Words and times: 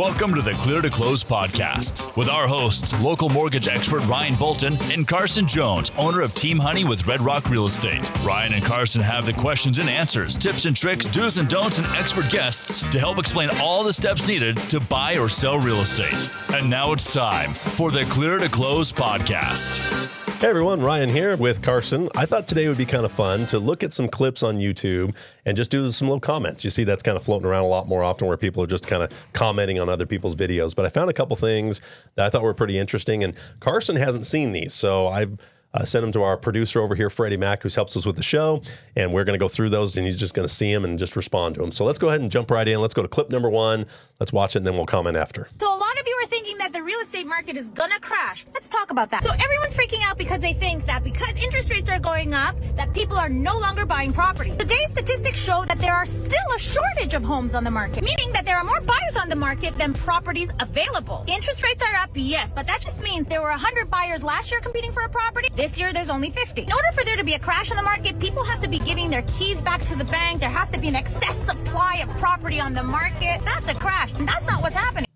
Welcome 0.00 0.34
to 0.36 0.40
the 0.40 0.52
Clear 0.52 0.80
to 0.80 0.88
Close 0.88 1.22
podcast 1.22 2.16
with 2.16 2.30
our 2.30 2.48
hosts, 2.48 2.98
local 3.02 3.28
mortgage 3.28 3.68
expert 3.68 4.00
Ryan 4.06 4.34
Bolton 4.34 4.78
and 4.84 5.06
Carson 5.06 5.46
Jones, 5.46 5.90
owner 5.98 6.22
of 6.22 6.32
Team 6.32 6.58
Honey 6.58 6.84
with 6.84 7.06
Red 7.06 7.20
Rock 7.20 7.50
Real 7.50 7.66
Estate. 7.66 8.10
Ryan 8.24 8.54
and 8.54 8.64
Carson 8.64 9.02
have 9.02 9.26
the 9.26 9.34
questions 9.34 9.78
and 9.78 9.90
answers, 9.90 10.38
tips 10.38 10.64
and 10.64 10.74
tricks, 10.74 11.06
do's 11.06 11.36
and 11.36 11.50
don'ts, 11.50 11.76
and 11.76 11.86
expert 11.88 12.30
guests 12.30 12.80
to 12.92 12.98
help 12.98 13.18
explain 13.18 13.50
all 13.60 13.84
the 13.84 13.92
steps 13.92 14.26
needed 14.26 14.56
to 14.68 14.80
buy 14.80 15.18
or 15.18 15.28
sell 15.28 15.58
real 15.58 15.82
estate. 15.82 16.16
And 16.54 16.70
now 16.70 16.92
it's 16.92 17.12
time 17.12 17.52
for 17.52 17.90
the 17.90 18.04
Clear 18.04 18.38
to 18.38 18.48
Close 18.48 18.90
podcast. 18.90 20.29
Hey 20.40 20.48
everyone, 20.48 20.80
Ryan 20.80 21.10
here 21.10 21.36
with 21.36 21.60
Carson. 21.60 22.08
I 22.16 22.24
thought 22.24 22.48
today 22.48 22.66
would 22.66 22.78
be 22.78 22.86
kind 22.86 23.04
of 23.04 23.12
fun 23.12 23.44
to 23.48 23.58
look 23.58 23.84
at 23.84 23.92
some 23.92 24.08
clips 24.08 24.42
on 24.42 24.54
YouTube 24.54 25.14
and 25.44 25.54
just 25.54 25.70
do 25.70 25.86
some 25.90 26.08
little 26.08 26.18
comments. 26.18 26.64
You 26.64 26.70
see 26.70 26.82
that's 26.82 27.02
kind 27.02 27.18
of 27.18 27.22
floating 27.22 27.46
around 27.46 27.64
a 27.64 27.68
lot 27.68 27.86
more 27.86 28.02
often 28.02 28.26
where 28.26 28.38
people 28.38 28.62
are 28.62 28.66
just 28.66 28.86
kind 28.86 29.02
of 29.02 29.12
commenting 29.34 29.78
on 29.78 29.90
other 29.90 30.06
people's 30.06 30.34
videos. 30.34 30.74
But 30.74 30.86
I 30.86 30.88
found 30.88 31.10
a 31.10 31.12
couple 31.12 31.36
things 31.36 31.82
that 32.14 32.24
I 32.24 32.30
thought 32.30 32.40
were 32.40 32.54
pretty 32.54 32.78
interesting, 32.78 33.22
and 33.22 33.34
Carson 33.60 33.96
hasn't 33.96 34.24
seen 34.24 34.52
these, 34.52 34.72
so 34.72 35.08
I've 35.08 35.36
uh, 35.72 35.84
sent 35.84 36.02
them 36.02 36.12
to 36.12 36.22
our 36.22 36.36
producer 36.36 36.80
over 36.80 36.94
here, 36.94 37.10
Freddie 37.10 37.36
Mack, 37.36 37.62
who 37.62 37.68
helps 37.74 37.96
us 37.96 38.04
with 38.04 38.16
the 38.16 38.22
show. 38.22 38.62
And 38.96 39.12
we're 39.12 39.24
going 39.24 39.38
to 39.38 39.42
go 39.42 39.48
through 39.48 39.70
those, 39.70 39.96
and 39.96 40.06
he's 40.06 40.16
just 40.16 40.34
going 40.34 40.46
to 40.46 40.52
see 40.52 40.72
them 40.72 40.84
and 40.84 40.98
just 40.98 41.16
respond 41.16 41.54
to 41.56 41.60
them. 41.60 41.72
So 41.72 41.84
let's 41.84 41.98
go 41.98 42.08
ahead 42.08 42.20
and 42.20 42.30
jump 42.30 42.50
right 42.50 42.66
in. 42.66 42.80
Let's 42.80 42.94
go 42.94 43.02
to 43.02 43.08
clip 43.08 43.30
number 43.30 43.48
one. 43.48 43.86
Let's 44.18 44.32
watch 44.32 44.54
it, 44.56 44.58
and 44.58 44.66
then 44.66 44.74
we'll 44.74 44.86
comment 44.86 45.16
after. 45.16 45.48
So 45.58 45.68
a 45.68 45.70
lot 45.76 45.98
of 46.00 46.06
you 46.06 46.18
are 46.22 46.26
thinking 46.26 46.58
that 46.58 46.72
the 46.72 46.82
real 46.82 46.98
estate 47.00 47.26
market 47.26 47.56
is 47.56 47.68
gonna 47.68 47.98
crash. 48.00 48.44
Let's 48.52 48.68
talk 48.68 48.90
about 48.90 49.10
that. 49.10 49.22
So 49.22 49.30
everyone's 49.30 49.74
freaking 49.74 50.02
out 50.02 50.18
because 50.18 50.40
they 50.40 50.52
think 50.52 50.84
that 50.86 51.04
because 51.04 51.42
interest 51.42 51.70
rates 51.70 51.88
are 51.88 51.98
going 51.98 52.34
up, 52.34 52.56
that 52.76 52.92
people 52.92 53.16
are 53.16 53.28
no 53.28 53.56
longer 53.56 53.86
buying 53.86 54.12
property. 54.12 54.50
Today's 54.58 54.90
statistics 54.90 55.40
show 55.40 55.64
that 55.66 55.78
there 55.78 55.94
are 55.94 56.06
still 56.06 56.52
a 56.54 56.58
shortage 56.58 57.14
of 57.14 57.22
homes 57.22 57.54
on 57.54 57.64
the 57.64 57.70
market, 57.70 58.02
meaning 58.02 58.32
that 58.32 58.44
there 58.44 58.58
are 58.58 58.64
more 58.64 58.80
buyers 58.80 59.16
on 59.16 59.28
the 59.28 59.36
market 59.36 59.76
than 59.78 59.94
properties 59.94 60.50
available. 60.60 61.24
Interest 61.26 61.62
rates 61.62 61.82
are 61.82 61.94
up, 61.94 62.10
yes, 62.14 62.52
but 62.52 62.66
that 62.66 62.80
just 62.80 63.00
means 63.02 63.26
there 63.26 63.40
were 63.40 63.50
100 63.50 63.88
buyers 63.90 64.22
last 64.22 64.50
year 64.50 64.60
competing 64.60 64.92
for 64.92 65.02
a 65.02 65.08
property. 65.08 65.48
This 65.60 65.76
year 65.76 65.92
there's 65.92 66.08
only 66.08 66.30
50. 66.30 66.62
In 66.62 66.72
order 66.72 66.90
for 66.94 67.04
there 67.04 67.16
to 67.16 67.22
be 67.22 67.34
a 67.34 67.38
crash 67.38 67.70
in 67.70 67.76
the 67.76 67.82
market, 67.82 68.18
people 68.18 68.42
have 68.42 68.62
to 68.62 68.68
be 68.68 68.78
giving 68.78 69.10
their 69.10 69.20
keys 69.22 69.60
back 69.60 69.82
to 69.84 69.94
the 69.94 70.04
bank. 70.04 70.40
There 70.40 70.48
has 70.48 70.70
to 70.70 70.80
be 70.80 70.88
an 70.88 70.96
excess 70.96 71.38
supply 71.38 71.96
of 71.96 72.08
property 72.16 72.58
on 72.58 72.72
the 72.72 72.82
market. 72.82 73.42
That's 73.44 73.68
a 73.68 73.74
crash, 73.74 74.10
and 74.14 74.26
that's 74.26 74.46
not 74.46 74.62
what's 74.62 74.74
happening. 74.74 75.06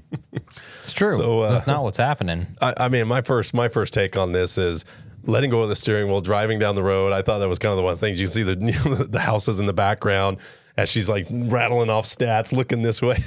It's 0.83 0.93
true. 0.93 1.17
So, 1.17 1.41
uh, 1.41 1.53
That's 1.53 1.67
not 1.69 1.85
what's 1.85 1.97
happening. 1.97 2.47
I, 2.61 2.75
I 2.77 2.89
mean, 2.89 3.07
my 3.07 3.23
first 3.23 3.55
my 3.55 3.69
first 3.69 3.95
take 3.95 4.17
on 4.17 4.33
this 4.33 4.59
is 4.59 4.85
letting 5.25 5.51
go 5.51 5.63
of 5.63 5.69
the 5.69 5.77
steering 5.77 6.09
wheel, 6.09 6.21
driving 6.21 6.59
down 6.59 6.75
the 6.75 6.83
road. 6.83 7.13
I 7.13 7.23
thought 7.23 7.39
that 7.39 7.49
was 7.49 7.61
kind 7.61 7.71
of 7.71 7.77
the 7.77 7.85
one 7.85 7.97
thing. 7.97 8.15
You 8.15 8.21
can 8.21 8.27
see 8.27 8.43
the 8.43 8.57
the 9.11 9.21
houses 9.21 9.61
in 9.61 9.67
the 9.67 9.73
background 9.73 10.39
as 10.77 10.89
she's 10.89 11.09
like 11.09 11.27
rattling 11.31 11.91
off 11.91 12.07
stats, 12.07 12.53
looking 12.53 12.83
this 12.83 13.01
way. 13.01 13.19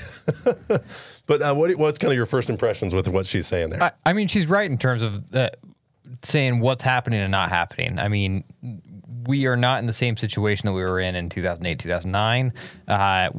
but 1.25 1.41
uh, 1.41 1.53
what 1.53 1.73
what's 1.77 1.97
kind 1.97 2.11
of 2.11 2.17
your 2.17 2.25
first 2.25 2.49
impressions 2.49 2.93
with 2.93 3.07
what 3.07 3.25
she's 3.25 3.47
saying 3.47 3.69
there? 3.69 3.81
I, 3.81 3.91
I 4.05 4.13
mean, 4.13 4.27
she's 4.27 4.47
right 4.47 4.69
in 4.69 4.77
terms 4.77 5.03
of 5.03 5.33
uh, 5.33 5.49
saying 6.21 6.59
what's 6.59 6.83
happening 6.83 7.21
and 7.21 7.31
not 7.31 7.49
happening. 7.49 7.99
I 7.99 8.07
mean, 8.07 8.43
we 9.25 9.45
are 9.45 9.57
not 9.57 9.79
in 9.79 9.87
the 9.87 9.93
same 9.93 10.17
situation 10.17 10.67
that 10.67 10.73
we 10.73 10.81
were 10.81 10.99
in 10.99 11.15
in 11.15 11.29
2008, 11.29 11.79
2009. 11.79 12.53
Uh, 12.87 13.29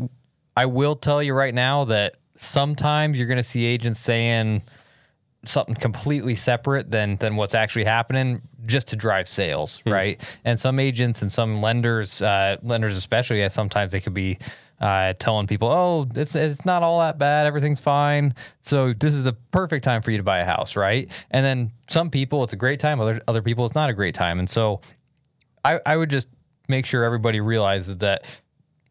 I 0.57 0.67
will 0.67 0.97
tell 0.97 1.23
you 1.23 1.35
right 1.35 1.55
now 1.55 1.85
that 1.85 2.17
sometimes 2.35 3.19
you're 3.19 3.29
going 3.29 3.39
to 3.39 3.43
see 3.43 3.65
agents 3.65 4.01
saying 4.01 4.63
something 5.45 5.75
completely 5.75 6.35
separate 6.35 6.91
than 6.91 7.17
than 7.17 7.37
what's 7.37 7.55
actually 7.55 7.85
happening 7.85 8.41
just 8.67 8.89
to 8.89 8.97
drive 8.97 9.29
sales, 9.29 9.83
right? 9.87 10.21
And 10.45 10.59
some 10.59 10.79
agents 10.79 11.23
and 11.23 11.31
some 11.31 11.61
lenders, 11.61 12.23
uh, 12.23 12.57
lenders 12.63 12.97
especially, 12.97 13.41
yeah, 13.41 13.49
sometimes 13.49 13.93
they 13.93 14.01
could 14.01 14.15
be 14.15 14.39
uh, 14.85 15.15
telling 15.15 15.47
people, 15.47 15.69
"Oh, 15.69 16.07
it's 16.15 16.37
it's 16.37 16.67
not 16.67 16.83
all 16.83 17.01
that 17.01 17.17
bad. 17.17 17.47
Everything's 17.47 17.81
fine. 17.81 18.35
So 18.61 18.93
this 18.93 19.15
is 19.15 19.25
the 19.25 19.33
perfect 19.33 19.83
time 19.83 20.03
for 20.03 20.11
you 20.11 20.19
to 20.19 20.23
buy 20.23 20.41
a 20.41 20.45
house, 20.45 20.77
right?" 20.77 21.11
And 21.31 21.43
then 21.43 21.73
some 21.89 22.11
people, 22.11 22.45
it's 22.45 22.53
a 22.53 22.57
great 22.57 22.81
time. 22.81 23.01
Other 23.01 23.19
other 23.27 23.41
people, 23.41 23.65
it's 23.65 23.75
not 23.75 23.89
a 23.89 23.95
great 23.95 24.15
time. 24.15 24.39
And 24.39 24.51
so, 24.51 24.83
I 25.65 25.81
I 25.87 25.97
would 25.97 26.11
just 26.11 26.29
make 26.69 26.85
sure 26.85 27.03
everybody 27.03 27.41
realizes 27.41 27.97
that 27.99 28.27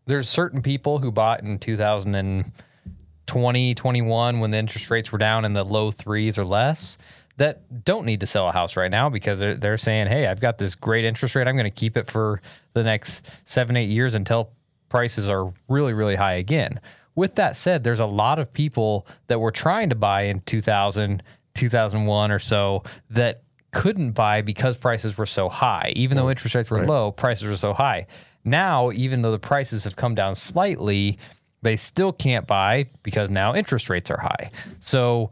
there's 0.07 0.27
certain 0.27 0.63
people 0.63 0.97
who 0.97 1.11
bought 1.11 1.43
in 1.43 1.59
2020, 1.59 3.75
21 3.75 4.39
when 4.39 4.49
the 4.49 4.57
interest 4.57 4.89
rates 4.89 5.11
were 5.11 5.19
down 5.19 5.45
in 5.45 5.53
the 5.53 5.63
low 5.63 5.91
threes 5.91 6.39
or 6.39 6.43
less 6.43 6.97
that 7.37 7.85
don't 7.85 8.05
need 8.05 8.19
to 8.19 8.27
sell 8.27 8.49
a 8.49 8.51
house 8.51 8.75
right 8.75 8.91
now 8.91 9.09
because 9.09 9.39
they're, 9.39 9.55
they're 9.55 9.77
saying, 9.77 10.07
hey, 10.07 10.27
I've 10.27 10.39
got 10.39 10.57
this 10.57 10.75
great 10.75 11.05
interest 11.05 11.35
rate. 11.35 11.47
I'm 11.47 11.55
going 11.55 11.65
to 11.65 11.71
keep 11.71 11.97
it 11.97 12.05
for 12.05 12.41
the 12.73 12.83
next 12.83 13.27
seven, 13.45 13.75
eight 13.75 13.89
years 13.89 14.13
until 14.13 14.51
prices 14.93 15.27
are 15.27 15.51
really, 15.67 15.91
really 15.91 16.13
high 16.13 16.35
again. 16.35 16.79
With 17.15 17.33
that 17.33 17.55
said, 17.55 17.83
there's 17.83 17.99
a 17.99 18.05
lot 18.05 18.37
of 18.37 18.53
people 18.53 19.07
that 19.25 19.39
were 19.39 19.49
trying 19.49 19.89
to 19.89 19.95
buy 19.95 20.25
in 20.25 20.41
2000, 20.41 21.23
2001 21.55 22.31
or 22.31 22.37
so 22.37 22.83
that 23.09 23.41
couldn't 23.71 24.11
buy 24.11 24.43
because 24.43 24.77
prices 24.77 25.17
were 25.17 25.25
so 25.25 25.49
high. 25.49 25.93
Even 25.95 26.15
though 26.15 26.29
interest 26.29 26.53
rates 26.53 26.69
were 26.69 26.85
low, 26.85 27.11
prices 27.11 27.47
were 27.47 27.57
so 27.57 27.73
high. 27.73 28.05
Now, 28.45 28.91
even 28.91 29.23
though 29.23 29.31
the 29.31 29.39
prices 29.39 29.83
have 29.85 29.95
come 29.95 30.13
down 30.13 30.35
slightly, 30.35 31.17
they 31.63 31.75
still 31.75 32.13
can't 32.13 32.45
buy 32.45 32.85
because 33.01 33.31
now 33.31 33.55
interest 33.55 33.89
rates 33.89 34.11
are 34.11 34.19
high. 34.19 34.51
So 34.79 35.31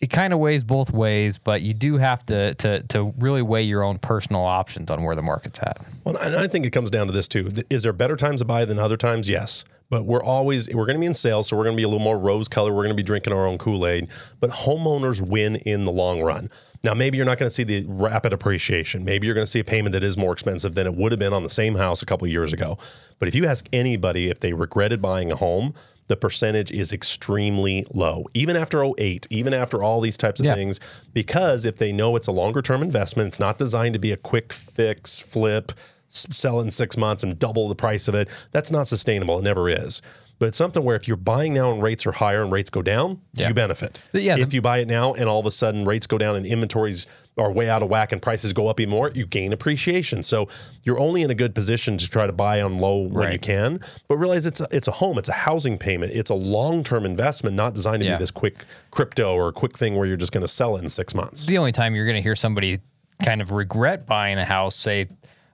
it 0.00 0.08
kind 0.08 0.32
of 0.32 0.38
weighs 0.38 0.62
both 0.62 0.92
ways, 0.92 1.38
but 1.38 1.62
you 1.62 1.74
do 1.74 1.96
have 1.96 2.24
to 2.26 2.54
to 2.54 2.82
to 2.84 3.14
really 3.18 3.42
weigh 3.42 3.62
your 3.62 3.82
own 3.82 3.98
personal 3.98 4.42
options 4.42 4.90
on 4.90 5.02
where 5.02 5.16
the 5.16 5.22
market's 5.22 5.58
at. 5.60 5.78
Well, 6.04 6.16
and 6.16 6.36
I 6.36 6.46
think 6.46 6.66
it 6.66 6.70
comes 6.70 6.90
down 6.90 7.06
to 7.06 7.12
this 7.12 7.28
too. 7.28 7.48
Is 7.68 7.82
there 7.82 7.92
better 7.92 8.16
times 8.16 8.40
to 8.40 8.44
buy 8.44 8.64
than 8.64 8.78
other 8.78 8.96
times? 8.96 9.28
Yes. 9.28 9.64
But 9.90 10.04
we're 10.04 10.22
always 10.22 10.72
we're 10.72 10.84
going 10.84 10.96
to 10.96 11.00
be 11.00 11.06
in 11.06 11.14
sales, 11.14 11.48
so 11.48 11.56
we're 11.56 11.64
going 11.64 11.76
to 11.76 11.80
be 11.80 11.84
a 11.84 11.88
little 11.88 12.04
more 12.04 12.18
rose 12.18 12.46
color. 12.46 12.72
We're 12.72 12.84
going 12.84 12.90
to 12.90 12.94
be 12.94 13.02
drinking 13.02 13.32
our 13.32 13.46
own 13.46 13.58
Kool 13.58 13.86
Aid. 13.86 14.08
But 14.38 14.50
homeowners 14.50 15.20
win 15.20 15.56
in 15.56 15.84
the 15.86 15.92
long 15.92 16.22
run. 16.22 16.50
Now, 16.84 16.94
maybe 16.94 17.16
you're 17.16 17.26
not 17.26 17.38
going 17.38 17.48
to 17.48 17.54
see 17.54 17.64
the 17.64 17.84
rapid 17.88 18.32
appreciation. 18.32 19.04
Maybe 19.04 19.26
you're 19.26 19.34
going 19.34 19.46
to 19.46 19.50
see 19.50 19.58
a 19.58 19.64
payment 19.64 19.94
that 19.94 20.04
is 20.04 20.16
more 20.16 20.32
expensive 20.32 20.74
than 20.74 20.86
it 20.86 20.94
would 20.94 21.10
have 21.10 21.18
been 21.18 21.32
on 21.32 21.42
the 21.42 21.50
same 21.50 21.74
house 21.74 22.02
a 22.02 22.06
couple 22.06 22.28
years 22.28 22.52
ago. 22.52 22.78
But 23.18 23.26
if 23.26 23.34
you 23.34 23.46
ask 23.46 23.66
anybody 23.72 24.28
if 24.28 24.38
they 24.40 24.52
regretted 24.52 25.02
buying 25.02 25.32
a 25.32 25.36
home, 25.36 25.74
the 26.08 26.16
percentage 26.16 26.70
is 26.70 26.92
extremely 26.92 27.86
low, 27.92 28.24
even 28.34 28.56
after 28.56 28.82
08, 28.82 29.26
even 29.30 29.54
after 29.54 29.82
all 29.82 30.00
these 30.00 30.16
types 30.18 30.40
of 30.40 30.46
Yeah. 30.46 30.54
things, 30.54 30.80
because 31.14 31.64
if 31.64 31.76
they 31.76 31.92
know 31.92 32.16
it's 32.16 32.26
a 32.26 32.32
longer 32.32 32.60
term 32.62 32.82
investment, 32.82 33.28
it's 33.28 33.38
not 33.40 33.58
designed 33.58 33.92
to 33.94 33.98
be 34.00 34.10
a 34.12 34.16
quick 34.16 34.52
fix, 34.52 35.18
flip, 35.18 35.72
sell 36.08 36.58
it 36.60 36.64
in 36.64 36.70
six 36.70 36.96
months 36.96 37.22
and 37.22 37.38
double 37.38 37.68
the 37.68 37.74
price 37.74 38.08
of 38.08 38.14
it. 38.14 38.28
That's 38.52 38.70
not 38.70 38.88
sustainable. 38.88 39.38
It 39.38 39.42
never 39.44 39.68
is. 39.68 40.00
But 40.38 40.46
it's 40.46 40.56
something 40.56 40.84
where 40.84 40.94
if 40.96 41.08
you're 41.08 41.16
buying 41.16 41.52
now 41.52 41.72
and 41.72 41.82
rates 41.82 42.06
are 42.06 42.12
higher 42.12 42.42
and 42.42 42.52
rates 42.52 42.70
go 42.70 42.80
down, 42.80 43.18
Yeah. 43.34 43.48
you 43.48 43.54
benefit. 43.54 44.02
Yeah, 44.12 44.36
the- 44.36 44.42
if 44.42 44.54
you 44.54 44.62
buy 44.62 44.78
it 44.78 44.86
now 44.88 45.12
and 45.12 45.28
all 45.28 45.40
of 45.40 45.46
a 45.46 45.50
sudden 45.50 45.84
rates 45.84 46.06
go 46.06 46.16
down 46.16 46.36
and 46.36 46.46
inventories 46.46 47.06
are 47.38 47.52
way 47.52 47.70
out 47.70 47.82
of 47.82 47.88
whack 47.88 48.12
and 48.12 48.20
prices 48.20 48.52
go 48.52 48.68
up 48.68 48.80
even 48.80 48.90
more, 48.90 49.10
you 49.14 49.24
gain 49.26 49.52
appreciation. 49.52 50.22
So 50.22 50.48
you're 50.84 50.98
only 50.98 51.22
in 51.22 51.30
a 51.30 51.34
good 51.34 51.54
position 51.54 51.96
to 51.98 52.08
try 52.10 52.26
to 52.26 52.32
buy 52.32 52.60
on 52.60 52.78
low 52.78 52.98
when 53.02 53.32
you 53.32 53.38
can, 53.38 53.80
but 54.08 54.16
realize 54.16 54.44
it's 54.44 54.60
a, 54.60 54.66
it's 54.70 54.88
a 54.88 54.92
home, 54.92 55.18
it's 55.18 55.28
a 55.28 55.32
housing 55.32 55.78
payment, 55.78 56.12
it's 56.14 56.30
a 56.30 56.34
long 56.34 56.82
term 56.82 57.04
investment, 57.06 57.54
not 57.56 57.74
designed 57.74 58.00
to 58.02 58.06
Yeah. 58.06 58.16
be 58.16 58.20
this 58.20 58.30
quick 58.32 58.64
crypto 58.90 59.34
or 59.34 59.48
a 59.48 59.52
quick 59.52 59.78
thing 59.78 59.94
where 59.96 60.06
you're 60.06 60.16
just 60.16 60.32
going 60.32 60.42
to 60.44 60.48
sell 60.48 60.76
it 60.76 60.82
in 60.82 60.88
six 60.88 61.14
months. 61.14 61.46
the 61.46 61.58
only 61.58 61.72
time 61.72 61.94
you're 61.94 62.06
going 62.06 62.16
to 62.16 62.22
hear 62.22 62.34
somebody 62.36 62.80
kind 63.24 63.40
of 63.40 63.50
regret 63.52 64.06
buying 64.06 64.38
a 64.38 64.44
house 64.44 64.74
say 64.76 65.06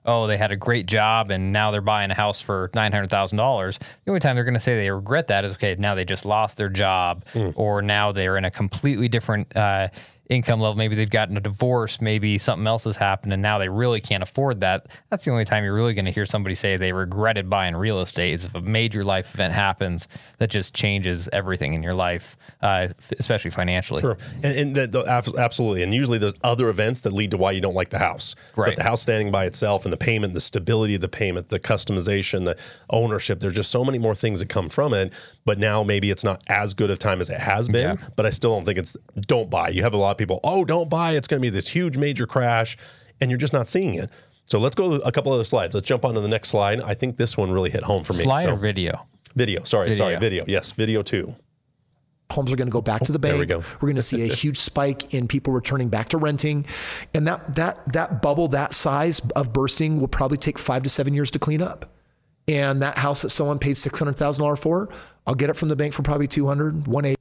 oh 0.07 0.27
they 0.27 0.37
had 0.37 0.51
a 0.51 0.55
great 0.55 0.85
job 0.85 1.31
and 1.31 1.51
now 1.51 1.71
they're 1.71 1.81
buying 1.81 2.11
a 2.11 2.15
house 2.15 2.39
for 2.39 2.69
$900000 2.75 3.77
the 3.79 4.11
only 4.11 4.19
time 4.19 4.35
they're 4.35 4.43
going 4.43 4.53
to 4.53 4.59
say 4.59 4.79
they 4.79 4.91
regret 4.91 5.27
that 5.27 5.45
is 5.45 5.53
okay 5.53 5.75
now 5.79 5.95
they 5.95 6.05
just 6.05 6.25
lost 6.25 6.57
their 6.57 6.69
job 6.69 7.25
or 7.55 7.81
now 7.81 8.11
they're 8.11 8.37
in 8.37 8.45
a 8.45 8.51
completely 8.51 9.07
different 9.07 9.55
uh, 9.55 9.87
income 10.29 10.59
level 10.59 10.75
maybe 10.75 10.95
they've 10.95 11.09
gotten 11.09 11.37
a 11.37 11.41
divorce 11.41 12.01
maybe 12.01 12.37
something 12.37 12.65
else 12.65 12.83
has 12.83 12.95
happened 12.97 13.33
and 13.33 13.41
now 13.41 13.57
they 13.57 13.69
really 13.69 14.01
can't 14.01 14.23
afford 14.23 14.59
that 14.61 14.87
that's 15.09 15.25
the 15.25 15.31
only 15.31 15.45
time 15.45 15.63
you're 15.63 15.73
really 15.75 15.93
going 15.93 16.05
to 16.05 16.11
hear 16.11 16.25
somebody 16.25 16.55
say 16.55 16.77
they 16.77 16.91
regretted 16.93 17.49
buying 17.49 17.75
real 17.75 17.99
estate 17.99 18.33
is 18.33 18.45
if 18.45 18.55
a 18.55 18.61
major 18.61 19.03
life 19.03 19.33
event 19.33 19.53
happens 19.53 20.07
that 20.39 20.49
just 20.49 20.73
changes 20.73 21.29
everything 21.31 21.73
in 21.73 21.83
your 21.83 21.93
life 21.93 22.37
uh, 22.61 22.87
especially 23.19 23.51
financially 23.51 24.01
Sure. 24.01 24.17
And, 24.43 24.75
and 24.77 24.93
that, 24.93 25.33
absolutely. 25.37 25.83
And 25.83 25.93
usually 25.93 26.17
there's 26.17 26.33
other 26.43 26.69
events 26.69 27.01
that 27.01 27.13
lead 27.13 27.31
to 27.31 27.37
why 27.37 27.51
you 27.51 27.61
don't 27.61 27.73
like 27.73 27.89
the 27.89 27.99
house. 27.99 28.35
But 28.55 28.61
Right. 28.61 28.75
the 28.77 28.83
house 28.83 29.01
standing 29.01 29.31
by 29.31 29.45
itself 29.45 29.85
and 29.85 29.93
the 29.93 29.97
payment, 29.97 30.33
the 30.33 30.41
stability 30.41 30.95
of 30.95 31.01
the 31.01 31.09
payment, 31.09 31.49
the 31.49 31.59
customization, 31.59 32.45
the 32.45 32.57
ownership, 32.89 33.39
there's 33.39 33.55
just 33.55 33.71
so 33.71 33.83
many 33.83 33.97
more 33.99 34.15
things 34.15 34.39
that 34.39 34.49
come 34.49 34.69
from 34.69 34.93
it. 34.93 35.13
But 35.45 35.59
now 35.59 35.83
maybe 35.83 36.09
it's 36.09 36.23
not 36.23 36.41
as 36.47 36.73
good 36.73 36.89
of 36.89 36.97
time 36.99 37.21
as 37.21 37.29
it 37.29 37.39
has 37.39 37.69
been. 37.69 37.97
Yeah. 37.97 38.07
But 38.15 38.25
I 38.25 38.31
still 38.31 38.51
don't 38.55 38.65
think 38.65 38.77
it's 38.79 38.97
don't 39.27 39.49
buy. 39.49 39.69
You 39.69 39.83
have 39.83 39.93
a 39.93 39.97
lot 39.97 40.11
of 40.11 40.17
people, 40.17 40.39
oh, 40.43 40.65
don't 40.65 40.89
buy. 40.89 41.11
It's 41.11 41.27
going 41.27 41.39
to 41.39 41.45
be 41.45 41.49
this 41.51 41.67
huge 41.67 41.97
major 41.97 42.25
crash. 42.25 42.77
And 43.21 43.29
you're 43.31 43.37
just 43.37 43.53
not 43.53 43.67
seeing 43.67 43.93
it. 43.95 44.11
So 44.45 44.59
let's 44.59 44.75
go 44.75 44.97
to 44.97 45.03
a 45.05 45.11
couple 45.11 45.31
other 45.31 45.43
slides. 45.43 45.73
Let's 45.73 45.87
jump 45.87 46.03
on 46.03 46.15
to 46.15 46.21
the 46.21 46.27
next 46.27 46.49
slide. 46.49 46.81
I 46.81 46.93
think 46.95 47.17
this 47.17 47.37
one 47.37 47.51
really 47.51 47.69
hit 47.69 47.83
home 47.83 48.03
for 48.03 48.13
me. 48.13 48.23
slide 48.23 48.43
So- 48.43 48.51
or 48.53 48.55
video 48.55 49.07
video. 49.35 49.63
Sorry, 49.63 49.93
sorry, 49.93 50.13
Video. 50.15 50.19
video. 50.43 50.45
Yes, 50.47 50.71
video 50.71 51.01
two. 51.03 51.35
homes 52.31 52.51
are 52.51 52.55
going 52.55 52.67
to 52.67 52.71
go 52.71 52.81
back 52.81 53.03
to 53.03 53.11
the 53.11 53.17
There 53.19 53.33
bank. 53.33 53.39
we 53.39 53.45
go. 53.45 53.59
We're 53.81 53.87
going 53.89 53.95
to 53.97 54.01
see 54.01 54.23
a 54.29 54.33
huge 54.33 54.57
spike 54.57 55.13
in 55.13 55.27
people 55.27 55.53
returning 55.53 55.89
back 55.89 56.09
to 56.09 56.17
renting, 56.17 56.65
and 57.13 57.27
that 57.27 57.53
that 57.55 57.93
that 57.93 58.21
bubble 58.21 58.47
that 58.49 58.73
size 58.73 59.21
of 59.35 59.53
bursting 59.53 59.99
will 59.99 60.07
probably 60.07 60.37
take 60.37 60.57
five 60.57 60.81
to 60.83 60.89
seven 60.89 61.13
years 61.13 61.29
to 61.31 61.39
clean 61.39 61.61
up. 61.61 61.91
And 62.47 62.81
that 62.81 62.97
house 62.97 63.21
that 63.23 63.29
someone 63.29 63.59
paid 63.59 63.75
$600,000 63.75 64.57
for, 64.59 64.89
I'll 65.25 65.35
get 65.35 65.49
it 65.49 65.55
from 65.55 65.69
the 65.69 65.75
bank 65.75 65.93
for 65.93 66.03
probably 66.03 66.27
200, 66.27 66.87
180. 66.87 67.15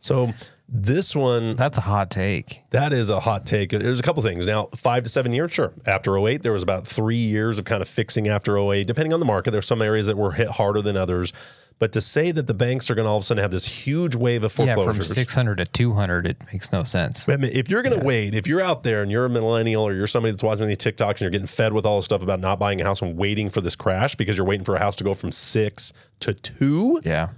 So 0.00 0.32
this 0.68 1.14
one, 1.14 1.54
That's 1.54 1.78
a 1.78 1.82
hot 1.82 2.10
take. 2.10 2.62
that 2.70 2.92
is 2.92 3.08
a 3.10 3.20
hot 3.20 3.46
take. 3.46 3.70
There's 3.70 4.00
a 4.00 4.02
couple 4.02 4.22
things. 4.22 4.46
Now, 4.46 4.68
five 4.74 5.04
to 5.04 5.08
seven 5.08 5.32
years, 5.32 5.52
sure. 5.52 5.72
After 5.86 6.16
08, 6.18 6.42
there 6.42 6.52
was 6.52 6.62
about 6.62 6.86
three 6.86 7.16
years 7.16 7.58
of 7.58 7.64
kind 7.64 7.82
of 7.82 7.88
fixing 7.88 8.26
after 8.26 8.56
08, 8.58 8.86
depending 8.86 9.12
on 9.12 9.20
the 9.20 9.26
market. 9.26 9.50
There's 9.52 9.66
some 9.66 9.82
areas 9.82 10.06
that 10.06 10.16
were 10.16 10.32
hit 10.32 10.48
harder 10.48 10.82
than 10.82 10.96
others. 10.96 11.32
But 11.78 11.92
to 11.92 12.00
say 12.00 12.30
that 12.30 12.46
the 12.46 12.54
banks 12.54 12.90
are 12.90 12.94
going 12.94 13.06
to 13.06 13.10
all 13.10 13.16
of 13.16 13.22
a 13.22 13.26
sudden 13.26 13.42
have 13.42 13.50
this 13.50 13.66
huge 13.66 14.14
wave 14.14 14.44
of 14.44 14.52
foreclosures. 14.52 14.86
Yeah, 14.86 14.92
from 14.92 15.04
600 15.04 15.56
to 15.58 15.64
200, 15.64 16.26
it 16.26 16.36
makes 16.52 16.70
no 16.70 16.84
sense. 16.84 17.28
I 17.28 17.36
mean, 17.36 17.50
if 17.52 17.68
you're 17.68 17.82
going 17.82 17.98
to 17.98 18.04
wait, 18.04 18.34
if 18.34 18.46
you're 18.46 18.60
out 18.60 18.82
there 18.84 19.02
and 19.02 19.10
you're 19.10 19.24
a 19.24 19.28
millennial 19.30 19.82
or 19.82 19.92
you're 19.92 20.06
somebody 20.06 20.30
that's 20.32 20.44
watching 20.44 20.68
these 20.68 20.76
TikToks 20.78 21.10
and 21.10 21.20
you're 21.22 21.30
getting 21.30 21.46
fed 21.48 21.72
with 21.72 21.84
all 21.84 21.96
this 21.96 22.04
stuff 22.04 22.22
about 22.22 22.38
not 22.40 22.58
buying 22.60 22.80
a 22.80 22.84
house 22.84 23.02
and 23.02 23.16
waiting 23.16 23.50
for 23.50 23.60
this 23.60 23.74
crash 23.74 24.14
because 24.14 24.36
you're 24.38 24.46
waiting 24.46 24.64
for 24.64 24.76
a 24.76 24.78
house 24.78 24.94
to 24.96 25.04
go 25.04 25.12
from 25.14 25.32
six 25.32 25.92
to 26.20 26.34
two, 26.34 27.00
Yeah. 27.04 27.28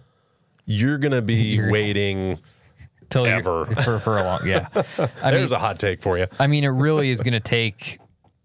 you're 0.67 0.99
going 0.99 1.13
to 1.13 1.23
be 1.23 1.59
waiting. 1.71 2.39
Till 3.11 3.27
you're- 3.27 3.39
Ever. 3.39 3.67
for 3.83 3.99
for 3.99 4.19
a 4.19 4.23
long 4.25 4.41
yeah. 4.47 4.67
I 4.75 4.81
mean, 4.81 5.09
There's 5.23 5.53
a 5.53 5.59
hot 5.59 5.79
take 5.79 6.03
for 6.03 6.19
you. 6.19 6.27
I 6.39 6.47
mean, 6.49 6.65
it 6.65 6.69
really 6.69 7.11
is 7.11 7.21
going 7.21 7.33
to 7.35 7.41
take 7.41 7.99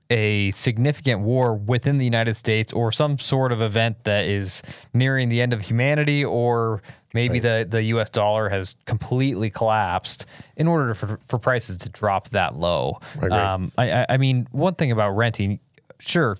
a 0.10 0.52
significant 0.52 1.22
war 1.22 1.54
within 1.56 1.98
the 2.00 2.06
United 2.06 2.34
States 2.34 2.74
or 2.74 2.92
some 2.92 3.20
sort 3.20 3.52
of 3.52 3.62
event 3.62 4.04
that 4.06 4.26
is 4.26 4.64
nearing 4.94 5.30
the 5.30 5.40
end 5.42 5.54
of 5.54 5.62
humanity 5.62 6.26
or 6.26 6.82
maybe 7.14 7.40
the, 7.40 7.66
the 7.70 7.84
US 7.84 8.10
dollar 8.10 8.50
has 8.50 8.76
completely 8.86 9.50
collapsed 9.52 10.26
in 10.58 10.68
order 10.68 10.94
for, 10.94 11.20
for 11.28 11.38
prices 11.38 11.78
to 11.78 11.90
drop 11.90 12.30
that 12.30 12.56
low. 12.56 13.00
right. 13.18 13.32
Um, 13.32 13.72
I, 13.78 13.92
I- 13.92 14.06
I 14.10 14.18
mean, 14.18 14.48
one 14.52 14.76
thing 14.76 14.92
about 14.92 15.12
renting, 15.12 15.60
sure, 16.00 16.38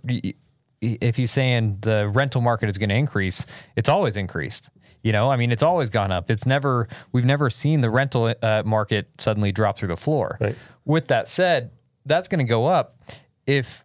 if 0.82 1.20
you're 1.20 1.28
saying 1.28 1.78
the 1.82 2.10
rental 2.10 2.42
market 2.42 2.70
is 2.70 2.78
going 2.78 2.90
to 2.90 2.96
increase, 2.96 3.46
it's 3.76 3.90
always 3.90 4.16
increased. 4.18 4.70
You 5.04 5.12
know, 5.12 5.30
I 5.32 5.36
mean, 5.38 5.52
it's 5.52 5.64
always 5.64 5.90
gone 5.90 6.12
up. 6.12 6.30
It's 6.32 6.46
never, 6.46 6.88
we've 7.12 7.26
never 7.26 7.50
seen 7.50 7.82
the 7.82 7.90
rental 7.90 8.34
uh, 8.42 8.64
market 8.66 9.10
suddenly 9.18 9.52
drop 9.52 9.78
through 9.78 9.88
the 9.90 9.96
floor. 9.98 10.38
Right. 10.42 10.56
With 10.86 11.08
that 11.08 11.28
said, 11.28 11.72
that's 12.06 12.28
going 12.28 12.40
to 12.40 12.50
go 12.50 12.66
up 12.66 12.98
if 13.50 13.84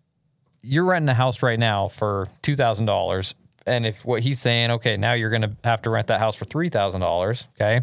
you're 0.60 0.84
renting 0.84 1.08
a 1.08 1.14
house 1.14 1.42
right 1.42 1.58
now 1.58 1.88
for 1.88 2.28
two 2.42 2.54
thousand 2.54 2.84
dollars, 2.84 3.34
and 3.66 3.86
if 3.86 4.04
what 4.04 4.20
he's 4.20 4.38
saying, 4.38 4.70
okay, 4.72 4.98
now 4.98 5.14
you're 5.14 5.30
going 5.30 5.42
to 5.42 5.56
have 5.64 5.80
to 5.82 5.90
rent 5.90 6.08
that 6.08 6.20
house 6.20 6.36
for 6.36 6.44
three 6.44 6.68
thousand 6.68 7.00
dollars, 7.00 7.48
okay, 7.54 7.80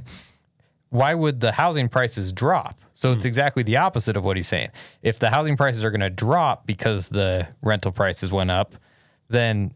why 0.90 1.16
would 1.16 1.40
the 1.40 1.52
housing 1.52 1.90
prices 1.90 2.32
drop? 2.32 2.80
So 2.94 3.12
it's 3.14 3.26
exactly 3.26 3.64
the 3.64 3.78
opposite 3.78 4.16
of 4.16 4.24
what 4.24 4.38
he's 4.38 4.48
saying. 4.48 4.70
If 5.02 5.18
the 5.18 5.32
housing 5.32 5.58
prices 5.58 5.84
are 5.84 5.90
going 5.90 6.02
to 6.02 6.12
drop 6.12 6.68
because 6.68 7.08
the 7.08 7.48
rental 7.64 7.92
prices 7.92 8.32
went 8.32 8.52
up, 8.52 8.76
then 9.28 9.74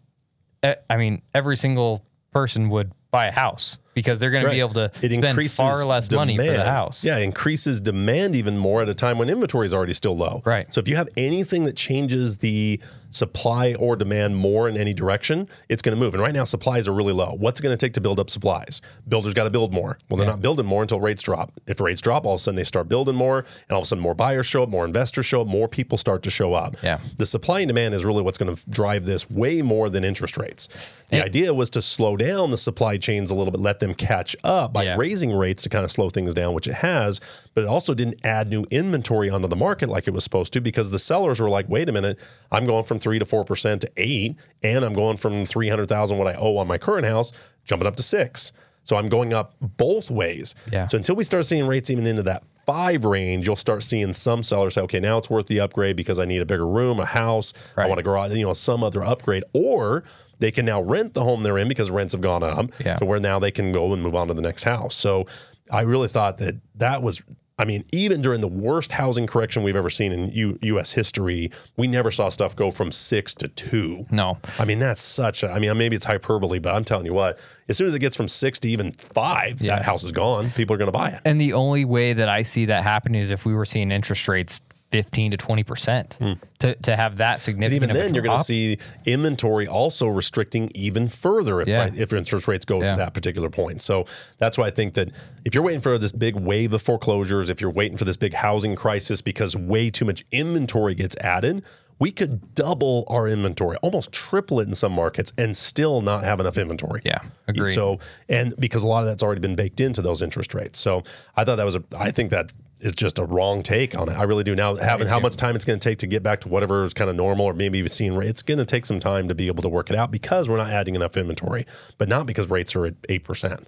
eh, 0.61 0.75
I 0.87 0.97
mean 0.97 1.23
every 1.33 1.57
single 1.57 2.05
person 2.31 2.69
would 2.69 2.91
buy 3.15 3.27
a 3.27 3.31
house 3.31 3.77
because 3.93 4.19
they're 4.19 4.29
going 4.29 4.43
to 4.43 4.49
be 4.49 4.59
able 4.59 4.73
to 4.73 4.91
it 5.01 5.11
spend 5.11 5.51
far 5.51 5.85
less 5.85 6.11
money 6.11 6.37
for 6.37 6.43
the 6.43 6.65
house. 6.65 7.03
Yeah, 7.03 7.17
it 7.17 7.23
increases 7.23 7.81
demand 7.81 8.35
even 8.35 8.57
more 8.57 8.81
at 8.81 8.89
a 8.89 8.93
time 8.93 9.17
when 9.17 9.29
inventory 9.29 9.65
is 9.65 9.73
already 9.73 9.93
still 9.93 10.15
low. 10.15 10.41
Right. 10.45 10.71
So 10.73 10.79
if 10.79 10.87
you 10.87 10.95
have 10.97 11.09
anything 11.17 11.63
that 11.63 11.75
changes 11.75 12.37
the 12.37 12.79
supply 13.15 13.73
or 13.75 13.95
demand 13.95 14.35
more 14.35 14.67
in 14.67 14.75
any 14.77 14.93
direction, 14.93 15.47
it's 15.69 15.81
going 15.81 15.95
to 15.97 15.99
move. 15.99 16.13
And 16.13 16.21
right 16.21 16.33
now, 16.33 16.43
supplies 16.43 16.87
are 16.87 16.93
really 16.93 17.13
low. 17.13 17.35
What's 17.37 17.59
it 17.59 17.63
going 17.63 17.75
to 17.75 17.83
take 17.85 17.93
to 17.93 18.01
build 18.01 18.19
up 18.19 18.29
supplies? 18.29 18.81
Builders 19.07 19.33
got 19.33 19.45
to 19.45 19.49
build 19.49 19.73
more. 19.73 19.97
Well, 20.09 20.17
they're 20.17 20.27
not 20.27 20.41
building 20.41 20.65
more 20.65 20.81
until 20.81 20.99
rates 20.99 21.23
drop. 21.23 21.53
If 21.65 21.79
rates 21.79 22.01
drop, 22.01 22.25
all 22.25 22.33
of 22.33 22.39
a 22.39 22.43
sudden 22.43 22.55
they 22.57 22.63
start 22.65 22.89
building 22.89 23.15
more, 23.15 23.39
and 23.39 23.71
all 23.71 23.79
of 23.79 23.83
a 23.83 23.87
sudden 23.87 24.01
more 24.03 24.13
buyers 24.13 24.45
show 24.45 24.63
up, 24.63 24.69
more 24.69 24.85
investors 24.85 25.25
show 25.25 25.41
up, 25.41 25.47
more 25.47 25.67
people 25.67 25.97
start 25.97 26.23
to 26.23 26.29
show 26.29 26.53
up. 26.53 26.75
Yeah. 26.83 26.99
The 27.17 27.25
supply 27.25 27.61
and 27.61 27.67
demand 27.69 27.93
is 27.95 28.03
really 28.03 28.21
what's 28.21 28.37
going 28.37 28.53
to 28.53 28.69
drive 28.69 29.05
this 29.05 29.29
way 29.29 29.61
more 29.61 29.89
than 29.89 30.03
interest 30.03 30.37
rates. 30.37 30.67
The 31.09 31.23
idea 31.23 31.53
was 31.53 31.69
to 31.71 31.81
slow 31.81 32.17
down 32.17 32.49
the 32.49 32.57
supply 32.57 32.97
chains 32.97 33.31
a 33.31 33.35
little 33.35 33.51
bit, 33.51 33.61
let 33.61 33.79
them 33.79 33.93
catch 33.93 34.35
up 34.43 34.73
by 34.73 34.83
Yeah. 34.83 34.95
raising 34.97 35.31
rates 35.35 35.63
to 35.63 35.69
kind 35.69 35.85
of 35.85 35.91
slow 35.91 36.09
things 36.09 36.33
down, 36.33 36.53
which 36.53 36.67
it 36.67 36.73
has. 36.75 37.21
But 37.53 37.63
it 37.63 37.67
also 37.67 37.93
didn't 37.93 38.19
add 38.25 38.49
new 38.49 38.65
inventory 38.71 39.29
onto 39.29 39.47
the 39.47 39.55
market 39.55 39.87
like 39.87 40.07
it 40.07 40.13
was 40.13 40.23
supposed 40.23 40.51
to 40.53 40.61
because 40.61 40.91
the 40.91 40.99
sellers 40.99 41.39
were 41.39 41.49
like, 41.49 41.69
wait 41.69 41.87
a 41.87 41.91
minute, 41.91 42.19
I'm 42.51 42.65
going 42.65 42.83
from 42.83 42.99
three 43.05 43.19
to 43.19 43.25
four 43.25 43.45
percent 43.45 43.81
to 43.81 43.91
eight, 43.97 44.35
and 44.63 44.83
I'm 44.83 44.93
going 44.93 45.17
from 45.17 45.45
three 45.45 45.69
hundred 45.69 45.87
thousand 45.87 46.17
what 46.17 46.27
I 46.27 46.33
owe 46.33 46.57
on 46.57 46.67
my 46.67 46.77
current 46.79 47.05
house, 47.05 47.31
jumping 47.63 47.87
up 47.87 47.95
to 47.97 48.03
six. 48.03 48.51
So 48.83 48.97
I'm 48.97 49.07
going 49.07 49.31
up 49.33 49.53
both 49.61 50.11
ways. 50.11 50.53
Yeah. 50.71 50.87
So 50.87 50.97
until 50.97 51.15
we 51.15 51.23
start 51.23 51.45
seeing 51.45 51.65
rates 51.67 51.89
even 51.89 52.05
into 52.05 52.23
that 52.23 52.43
five 52.65 53.05
range, 53.05 53.47
you'll 53.47 53.55
start 53.55 53.81
seeing 53.83 54.11
some 54.13 54.43
sellers 54.43 54.73
say, 54.75 54.81
okay, 54.81 54.99
now 54.99 55.17
it's 55.17 55.29
worth 55.29 55.45
the 55.47 55.59
upgrade 55.59 55.95
because 55.95 56.19
I 56.19 56.25
need 56.25 56.41
a 56.41 56.45
bigger 56.45 56.67
room, 56.67 56.99
a 56.99 57.05
house, 57.05 57.53
I 57.77 57.87
want 57.87 57.97
to 57.97 58.03
grow 58.03 58.21
out, 58.21 58.31
you 58.31 58.43
know, 58.45 58.53
some 58.53 58.83
other 58.83 59.03
upgrade. 59.03 59.43
Or 59.53 60.03
they 60.39 60.51
can 60.51 60.65
now 60.65 60.81
rent 60.81 61.13
the 61.15 61.23
home 61.23 61.41
they're 61.43 61.57
in 61.57 61.67
because 61.67 61.89
rents 61.89 62.13
have 62.13 62.21
gone 62.21 62.43
up 62.43 62.71
Yeah. 62.79 62.95
to 62.97 63.05
where 63.05 63.19
now 63.19 63.39
they 63.39 63.51
can 63.51 63.71
go 63.71 63.91
and 63.93 64.03
move 64.03 64.15
on 64.15 64.27
to 64.27 64.33
the 64.35 64.41
next 64.41 64.63
house. 64.65 64.93
So 64.95 65.25
I 65.71 65.81
really 65.81 66.07
thought 66.07 66.37
that 66.39 66.55
that 66.75 67.01
was. 67.01 67.21
I 67.57 67.63
mean, 67.63 67.85
even 67.93 68.21
during 68.21 68.41
the 68.41 68.49
worst 68.49 68.91
housing 68.91 69.27
correction 69.27 69.63
we've 69.63 69.77
ever 69.77 69.89
seen 69.89 70.11
in 70.11 70.29
U- 70.31 70.59
U.S. 70.61 70.91
history, 70.91 71.51
we 71.77 71.87
never 71.87 72.11
saw 72.11 72.27
stuff 72.27 72.53
go 72.53 72.69
from 72.69 72.91
six 72.91 73.33
to 73.35 73.47
two. 73.47 74.05
No. 74.11 74.39
I 74.59 74.65
mean, 74.65 74.79
that's 74.79 75.01
such 75.01 75.41
a, 75.41 75.49
I 75.49 75.59
mean, 75.59 75.77
maybe 75.77 75.95
it's 75.95 76.03
hyperbole, 76.05 76.59
but 76.59 76.75
I'm 76.75 76.83
telling 76.83 77.05
you 77.05 77.13
what, 77.13 77.39
as 77.69 77.77
soon 77.77 77.87
as 77.87 77.95
it 77.95 77.99
gets 77.99 78.17
from 78.17 78.27
six 78.27 78.59
to 78.59 78.69
even 78.69 78.91
five, 78.91 79.61
Yeah. 79.61 79.77
that 79.77 79.85
house 79.85 80.03
is 80.03 80.11
gone. 80.11 80.51
People 80.51 80.73
are 80.73 80.77
going 80.77 80.89
to 80.91 80.97
buy 80.97 81.09
it. 81.11 81.21
And 81.23 81.39
the 81.39 81.53
only 81.53 81.85
way 81.85 82.11
that 82.11 82.27
I 82.27 82.41
see 82.41 82.65
that 82.65 82.83
happening 82.83 83.21
is 83.21 83.31
if 83.31 83.45
we 83.45 83.53
were 83.53 83.65
seeing 83.65 83.89
interest 83.89 84.27
rates 84.27 84.61
15 84.91 85.31
to 85.31 85.37
20 85.37 85.63
percent 85.63 86.13
hmm. 86.19 86.33
to 86.59 86.75
to 86.75 86.95
have 86.95 87.17
that 87.17 87.35
But 87.35 87.41
significant. 87.41 87.83
even 87.83 87.95
then, 87.95 88.13
you're 88.13 88.23
going 88.23 88.37
to 88.37 88.43
see 88.43 88.77
inventory 89.05 89.67
also 89.67 90.07
restricting 90.07 90.71
even 90.73 91.09
further 91.09 91.59
if, 91.61 91.67
Yeah. 91.67 91.89
if 91.95 92.13
interest 92.13 92.47
rates 92.47 92.65
go 92.65 92.81
Yeah. 92.81 92.87
to 92.87 92.95
that 92.97 93.13
particular 93.13 93.49
point. 93.49 93.81
So 93.81 94.05
that's 94.37 94.57
why 94.57 94.67
I 94.67 94.71
think 94.71 94.93
that 94.93 95.09
if 95.43 95.53
you're 95.53 95.63
waiting 95.63 95.81
for 95.81 95.97
this 95.97 96.11
big 96.11 96.35
wave 96.35 96.73
of 96.73 96.81
foreclosures, 96.81 97.49
if 97.49 97.61
you're 97.61 97.71
waiting 97.71 97.97
for 97.97 98.05
this 98.05 98.17
big 98.17 98.33
housing 98.33 98.75
crisis 98.75 99.21
because 99.21 99.55
way 99.55 99.89
too 99.89 100.05
much 100.05 100.23
inventory 100.31 100.95
gets 100.95 101.17
added, 101.17 101.63
we 101.97 102.11
could 102.11 102.53
double 102.55 103.05
our 103.07 103.27
inventory, 103.27 103.77
almost 103.77 104.11
triple 104.11 104.59
it 104.59 104.67
in 104.67 104.75
some 104.75 104.91
markets, 104.91 105.31
and 105.37 105.55
still 105.55 106.01
not 106.01 106.23
have 106.23 106.39
enough 106.39 106.57
inventory. 106.57 107.01
Yeah, 107.05 107.19
agreed. 107.47 107.71
So, 107.71 107.99
and 108.27 108.53
because 108.59 108.83
a 108.83 108.87
lot 108.87 108.99
of 109.03 109.05
that's 109.07 109.23
already 109.23 109.39
been 109.41 109.55
baked 109.55 109.79
into 109.79 110.01
those 110.01 110.21
interest 110.21 110.53
rates. 110.53 110.77
So 110.77 111.03
I 111.35 111.45
thought 111.45 111.55
that 111.55 111.65
was 111.65 111.77
a, 111.77 111.83
I 111.97 112.11
think 112.11 112.31
that 112.31 112.51
is 112.79 112.93
just 112.93 113.19
a 113.19 113.25
wrong 113.25 113.63
take 113.63 113.97
on 113.97 114.09
it. 114.09 114.13
I 114.13 114.23
really 114.23 114.43
do. 114.43 114.55
Now, 114.55 114.75
having 114.75 115.07
how 115.07 115.19
much 115.19 115.35
time 115.35 115.55
it's 115.55 115.65
going 115.65 115.79
to 115.79 115.89
take 115.89 115.99
to 115.99 116.07
get 116.07 116.23
back 116.23 116.41
to 116.41 116.49
whatever 116.49 116.83
is 116.83 116.93
kind 116.93 117.09
of 117.09 117.15
normal 117.15 117.45
or 117.45 117.53
maybe 117.53 117.79
even 117.79 117.89
seeing 117.89 118.15
rates, 118.15 118.29
it's 118.29 118.41
going 118.43 118.57
to 118.57 118.65
take 118.65 118.85
some 118.85 118.99
time 118.99 119.27
to 119.27 119.35
be 119.35 119.47
able 119.47 119.63
to 119.63 119.69
work 119.69 119.89
it 119.89 119.95
out 119.95 120.11
because 120.11 120.49
we're 120.49 120.57
not 120.57 120.69
adding 120.69 120.95
enough 120.95 121.17
inventory, 121.17 121.65
but 121.97 122.09
not 122.09 122.25
because 122.25 122.49
rates 122.49 122.75
are 122.75 122.85
at 122.85 123.01
8%. 123.03 123.65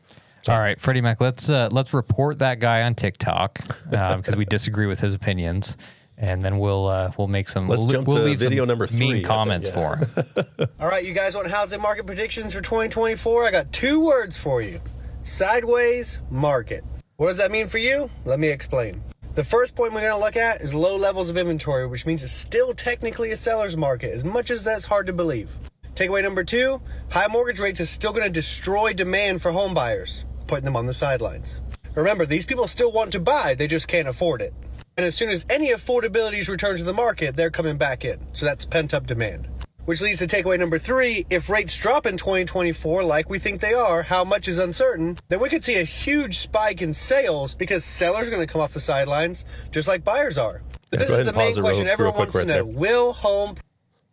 All 0.49 0.59
right, 0.59 0.79
Freddie 0.79 1.01
Mac, 1.01 1.19
let's 1.19 1.49
uh, 1.49 1.67
let's 1.71 1.93
report 1.93 2.39
that 2.39 2.59
guy 2.59 2.83
on 2.83 2.95
TikTok 2.95 3.59
because 3.89 4.35
we 4.37 4.45
disagree 4.49 4.85
with 4.85 4.99
his 4.99 5.13
opinions, 5.13 5.75
and 6.17 6.41
then 6.41 6.57
we'll 6.57 6.87
uh, 6.87 7.11
we'll 7.17 7.27
make 7.27 7.49
some. 7.49 7.67
Let's 7.67 7.85
we'll, 7.85 7.95
jump 7.95 8.07
we'll 8.07 8.17
to 8.17 8.23
leave 8.23 8.39
some 8.39 8.49
video 8.49 8.63
number 8.63 8.87
three, 8.87 9.13
Mean 9.13 9.23
comments 9.25 9.67
yeah. 9.67 9.73
for 9.73 9.95
him. 9.97 10.69
All 10.79 10.87
right, 10.87 11.03
you 11.03 11.13
guys 11.13 11.35
want 11.35 11.49
housing 11.49 11.81
market 11.81 12.05
predictions 12.05 12.53
for 12.53 12.61
2024? 12.61 13.45
I 13.45 13.51
got 13.51 13.73
two 13.73 13.99
words 13.99 14.37
for 14.37 14.61
you 14.61 14.79
sideways 15.23 16.19
market. 16.29 16.85
What 17.17 17.29
does 17.29 17.37
that 17.37 17.49
mean 17.49 17.67
for 17.67 17.79
you? 17.79 18.11
Let 18.25 18.39
me 18.39 18.49
explain. 18.49 19.01
The 19.33 19.43
first 19.43 19.75
point 19.75 19.91
we're 19.91 20.01
going 20.01 20.13
to 20.13 20.23
look 20.23 20.35
at 20.35 20.61
is 20.61 20.75
low 20.75 20.95
levels 20.95 21.31
of 21.31 21.37
inventory, 21.37 21.87
which 21.87 22.05
means 22.05 22.21
it's 22.21 22.31
still 22.31 22.75
technically 22.75 23.31
a 23.31 23.35
seller's 23.35 23.75
market, 23.75 24.13
as 24.13 24.23
much 24.23 24.51
as 24.51 24.63
that's 24.63 24.85
hard 24.85 25.07
to 25.07 25.13
believe. 25.13 25.49
Takeaway 25.95 26.21
number 26.21 26.43
two 26.43 26.79
high 27.09 27.25
mortgage 27.25 27.59
rates 27.59 27.79
is 27.79 27.89
still 27.89 28.11
going 28.11 28.23
to 28.23 28.29
destroy 28.29 28.93
demand 28.93 29.41
for 29.41 29.51
home 29.51 29.73
buyers, 29.73 30.25
putting 30.45 30.65
them 30.65 30.75
on 30.75 30.85
the 30.85 30.93
sidelines. 30.93 31.59
Remember, 31.95 32.23
these 32.27 32.45
people 32.45 32.67
still 32.67 32.91
want 32.91 33.11
to 33.13 33.19
buy, 33.19 33.55
they 33.55 33.65
just 33.65 33.87
can't 33.87 34.07
afford 34.07 34.39
it. 34.39 34.53
And 34.95 35.03
as 35.03 35.15
soon 35.15 35.31
as 35.31 35.43
any 35.49 35.69
affordability 35.69 36.37
is 36.37 36.47
returned 36.47 36.77
to 36.77 36.83
the 36.83 36.93
market, 36.93 37.35
they're 37.35 37.49
coming 37.49 37.77
back 37.77 38.05
in. 38.05 38.19
So 38.33 38.45
that's 38.45 38.63
pent 38.63 38.93
up 38.93 39.07
demand. 39.07 39.47
Which 39.87 40.01
leads 40.01 40.19
to 40.19 40.27
takeaway 40.27 40.59
number 40.59 40.77
three 40.77 41.25
if 41.29 41.49
rates 41.49 41.77
drop 41.77 42.05
in 42.05 42.17
2024, 42.17 43.05
like 43.05 43.29
we 43.29 43.39
think 43.39 43.61
they 43.61 43.73
are, 43.73 44.03
how 44.03 44.25
much 44.25 44.49
is 44.49 44.59
uncertain, 44.59 45.17
then 45.29 45.39
we 45.39 45.47
could 45.47 45.63
see 45.63 45.75
a 45.75 45.85
huge 45.85 46.39
spike 46.39 46.81
in 46.81 46.91
sales 46.91 47.55
because 47.55 47.85
sellers 47.85 48.27
are 48.27 48.31
going 48.31 48.45
to 48.45 48.51
come 48.51 48.59
off 48.59 48.73
the 48.73 48.81
sidelines 48.81 49.45
just 49.71 49.87
like 49.87 50.03
buyers 50.03 50.37
are. 50.37 50.61
Yeah, 50.91 50.99
this 50.99 51.09
is 51.09 51.25
the 51.25 51.31
main 51.31 51.47
pause 51.47 51.57
it 51.57 51.61
real- 51.61 51.69
question 51.69 51.85
real 51.85 51.93
everyone 51.93 52.13
quick 52.15 52.33
wants 52.33 52.35
to 52.35 52.45
know. 52.45 52.53
there. 52.53 52.65
Will 52.65 53.13
home 53.13 53.55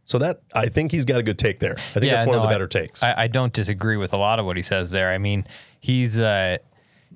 So 0.04 0.18
that, 0.18 0.42
I 0.54 0.66
think 0.66 0.92
he's 0.92 1.04
got 1.06 1.18
a 1.18 1.24
good 1.24 1.40
take 1.40 1.58
there. 1.58 1.74
I 1.74 1.98
think 1.98 2.04
that's 2.04 2.24
one 2.24 2.36
of 2.36 2.42
no, 2.42 2.46
the 2.46 2.50
I- 2.50 2.54
better 2.54 2.68
takes. 2.68 3.02
I, 3.02 3.22
I 3.22 3.26
don't 3.26 3.52
disagree 3.52 3.96
with 3.96 4.12
a 4.12 4.16
lot 4.16 4.38
of 4.38 4.46
what 4.46 4.56
he 4.56 4.62
says 4.62 4.92
there. 4.92 5.10
I 5.10 5.18
mean, 5.18 5.44
he's 5.80 6.20
uh, 6.20 6.58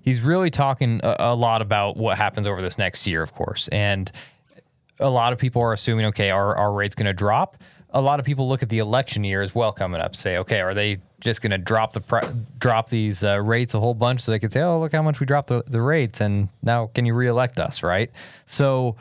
he's 0.02 0.20
really 0.20 0.50
talking 0.50 1.00
a, 1.04 1.14
a 1.20 1.34
lot 1.36 1.62
about 1.62 1.96
what 1.96 2.18
happens 2.18 2.48
over 2.48 2.60
this 2.60 2.76
next 2.76 3.06
year, 3.06 3.22
of 3.22 3.32
course, 3.32 3.68
and 3.68 4.10
a 4.98 5.08
lot 5.08 5.32
of 5.32 5.38
people 5.38 5.62
are 5.62 5.72
assuming, 5.72 6.06
okay, 6.06 6.32
are 6.32 6.56
our 6.56 6.72
rates 6.72 6.96
going 6.96 7.06
to 7.06 7.12
drop? 7.12 7.56
A 7.90 8.00
lot 8.00 8.20
of 8.20 8.26
people 8.26 8.48
look 8.48 8.62
at 8.62 8.68
the 8.68 8.78
election 8.78 9.24
year 9.24 9.40
as 9.40 9.54
well 9.54 9.72
coming 9.72 10.00
up, 10.00 10.14
say, 10.14 10.36
okay, 10.38 10.60
are 10.60 10.74
they 10.74 10.98
just 11.20 11.40
going 11.40 11.50
to 11.52 11.58
drop 11.58 11.92
the 11.92 12.36
drop 12.58 12.90
these 12.90 13.24
uh, 13.24 13.40
rates 13.40 13.74
a 13.74 13.80
whole 13.80 13.94
bunch 13.94 14.20
so 14.20 14.32
they 14.32 14.38
could 14.38 14.52
say, 14.52 14.60
oh, 14.60 14.78
look 14.78 14.92
how 14.92 15.02
much 15.02 15.20
we 15.20 15.26
dropped 15.26 15.48
the, 15.48 15.64
the 15.66 15.80
rates, 15.80 16.20
and 16.20 16.48
now 16.62 16.88
can 16.94 17.06
you 17.06 17.14
reelect 17.14 17.58
us, 17.58 17.82
right? 17.82 18.10
So 18.44 18.96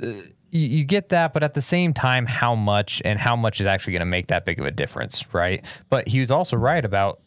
you, 0.00 0.18
you 0.50 0.84
get 0.84 1.10
that, 1.10 1.32
but 1.32 1.42
at 1.42 1.54
the 1.54 1.62
same 1.62 1.92
time, 1.92 2.26
how 2.26 2.54
much 2.54 3.02
and 3.04 3.18
how 3.18 3.36
much 3.36 3.60
is 3.60 3.66
actually 3.66 3.92
going 3.92 4.00
to 4.00 4.06
make 4.06 4.28
that 4.28 4.44
big 4.44 4.58
of 4.58 4.64
a 4.64 4.70
difference, 4.70 5.34
right? 5.34 5.64
But 5.90 6.08
he 6.08 6.20
was 6.20 6.30
also 6.30 6.56
right 6.56 6.84
about 6.84 7.20